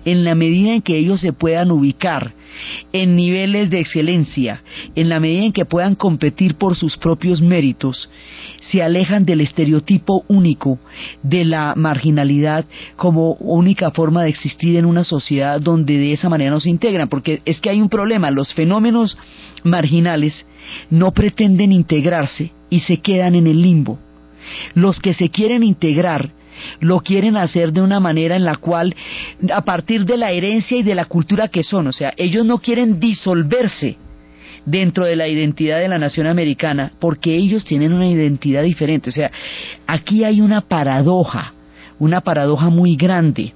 [0.05, 2.33] En la medida en que ellos se puedan ubicar
[2.91, 4.61] en niveles de excelencia,
[4.95, 8.09] en la medida en que puedan competir por sus propios méritos,
[8.61, 10.79] se alejan del estereotipo único
[11.23, 16.51] de la marginalidad como única forma de existir en una sociedad donde de esa manera
[16.51, 19.17] no se integran, porque es que hay un problema, los fenómenos
[19.63, 20.45] marginales
[20.89, 23.99] no pretenden integrarse y se quedan en el limbo.
[24.73, 26.31] Los que se quieren integrar
[26.79, 28.95] lo quieren hacer de una manera en la cual,
[29.51, 32.59] a partir de la herencia y de la cultura que son, o sea, ellos no
[32.59, 33.97] quieren disolverse
[34.65, 39.09] dentro de la identidad de la nación americana porque ellos tienen una identidad diferente.
[39.09, 39.31] O sea,
[39.87, 41.53] aquí hay una paradoja,
[41.99, 43.53] una paradoja muy grande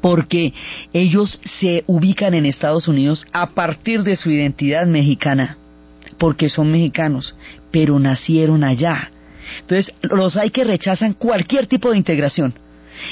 [0.00, 0.52] porque
[0.92, 5.56] ellos se ubican en Estados Unidos a partir de su identidad mexicana,
[6.20, 7.34] porque son mexicanos,
[7.70, 9.10] pero nacieron allá.
[9.62, 12.52] Entonces, los hay que rechazan cualquier tipo de integración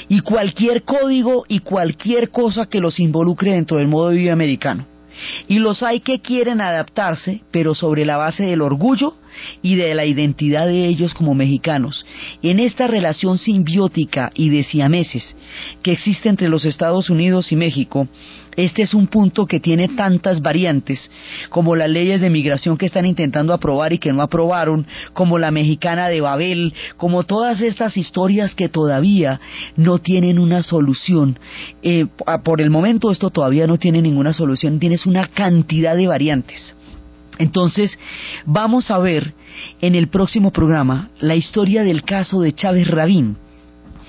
[0.07, 4.85] y cualquier código y cualquier cosa que los involucre dentro del modo de vida americano.
[5.47, 9.15] Y los hay que quieren adaptarse, pero sobre la base del orgullo
[9.61, 12.05] y de la identidad de ellos como mexicanos.
[12.41, 15.35] En esta relación simbiótica y de siameses
[15.81, 18.07] que existe entre los Estados Unidos y México,
[18.59, 21.09] este es un punto que tiene tantas variantes,
[21.49, 25.51] como las leyes de migración que están intentando aprobar y que no aprobaron, como la
[25.51, 29.39] mexicana de Babel, como todas estas historias que todavía
[29.75, 31.39] no tienen una solución.
[31.81, 32.07] Eh,
[32.43, 36.75] por el momento esto todavía no tiene ninguna solución, tienes una cantidad de variantes.
[37.37, 37.97] Entonces,
[38.45, 39.33] vamos a ver
[39.79, 43.37] en el próximo programa la historia del caso de Chávez Rabín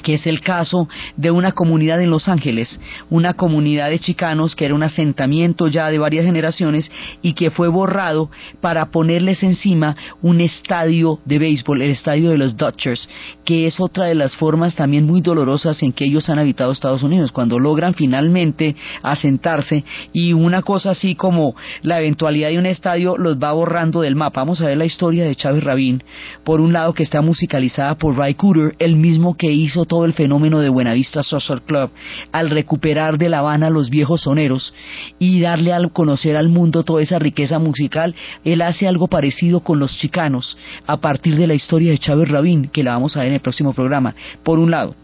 [0.03, 2.81] que es el caso de una comunidad en Los Ángeles,
[3.11, 6.91] una comunidad de chicanos que era un asentamiento ya de varias generaciones
[7.23, 8.31] y que fue borrado
[8.61, 13.09] para ponerles encima un estadio de béisbol, el estadio de los Dodgers,
[13.45, 17.03] que es otra de las formas también muy dolorosas en que ellos han habitado Estados
[17.03, 23.17] Unidos, cuando logran finalmente asentarse y una cosa así como la eventualidad de un estadio
[23.17, 24.41] los va borrando del mapa.
[24.41, 26.03] Vamos a ver la historia de Chávez Rabín,
[26.45, 30.13] por un lado que está musicalizada por Ray Cooder, el mismo que hizo todo el
[30.13, 31.91] fenómeno de Buenavista Social Club
[32.31, 34.73] al recuperar de La Habana los viejos soneros
[35.19, 38.15] y darle a conocer al mundo toda esa riqueza musical,
[38.45, 42.69] él hace algo parecido con los chicanos a partir de la historia de Chávez Rabín,
[42.69, 44.15] que la vamos a ver en el próximo programa,
[44.45, 44.95] por un lado.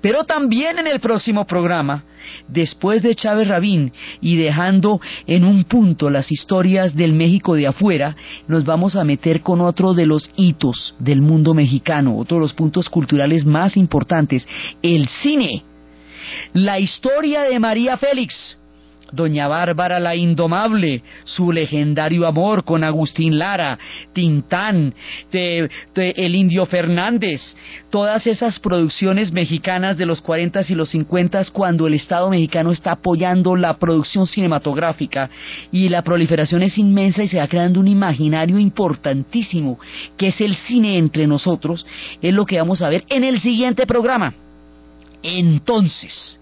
[0.00, 2.04] Pero también en el próximo programa,
[2.48, 8.16] después de Chávez Rabín y dejando en un punto las historias del México de afuera,
[8.48, 12.52] nos vamos a meter con otro de los hitos del mundo mexicano, otro de los
[12.52, 14.46] puntos culturales más importantes,
[14.82, 15.64] el cine.
[16.52, 18.58] La historia de María Félix,
[19.12, 23.78] Doña Bárbara la Indomable, su legendario amor con Agustín Lara,
[24.12, 24.94] Tintán,
[25.32, 27.40] El Indio Fernández,
[27.90, 32.92] todas esas producciones mexicanas de los 40 y los 50 cuando el Estado mexicano está
[32.92, 35.28] apoyando la producción cinematográfica
[35.70, 39.78] y la proliferación es inmensa y se va creando un imaginario importantísimo
[40.16, 41.86] que es el cine entre nosotros,
[42.22, 44.34] es lo que vamos a ver en el siguiente programa.
[45.22, 46.38] Entonces,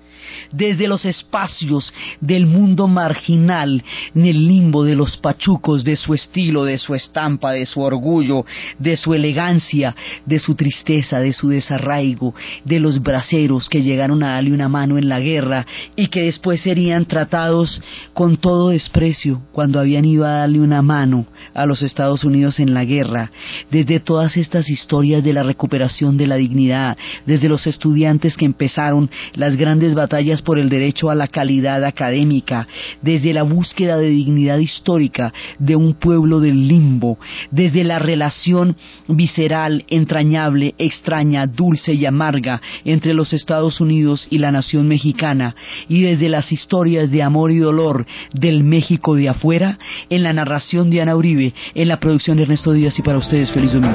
[0.52, 3.82] desde los espacios del mundo marginal,
[4.14, 8.44] en el limbo de los pachucos, de su estilo, de su estampa, de su orgullo,
[8.78, 9.94] de su elegancia,
[10.26, 14.98] de su tristeza, de su desarraigo, de los braceros que llegaron a darle una mano
[14.98, 15.66] en la guerra
[15.96, 17.80] y que después serían tratados
[18.12, 22.74] con todo desprecio cuando habían ido a darle una mano a los Estados Unidos en
[22.74, 23.30] la guerra,
[23.70, 26.96] desde todas estas historias de la recuperación de la dignidad,
[27.26, 32.68] desde los estudiantes que empezaron las grandes batallas por el derecho a la calidad académica,
[33.02, 37.18] desde la búsqueda de dignidad histórica de un pueblo del limbo,
[37.50, 38.76] desde la relación
[39.08, 45.56] visceral, entrañable, extraña, dulce y amarga entre los Estados Unidos y la nación mexicana,
[45.88, 50.90] y desde las historias de amor y dolor del México de afuera, en la narración
[50.90, 53.92] de Ana Uribe, en la producción de Ernesto Díaz y para ustedes feliz domingo.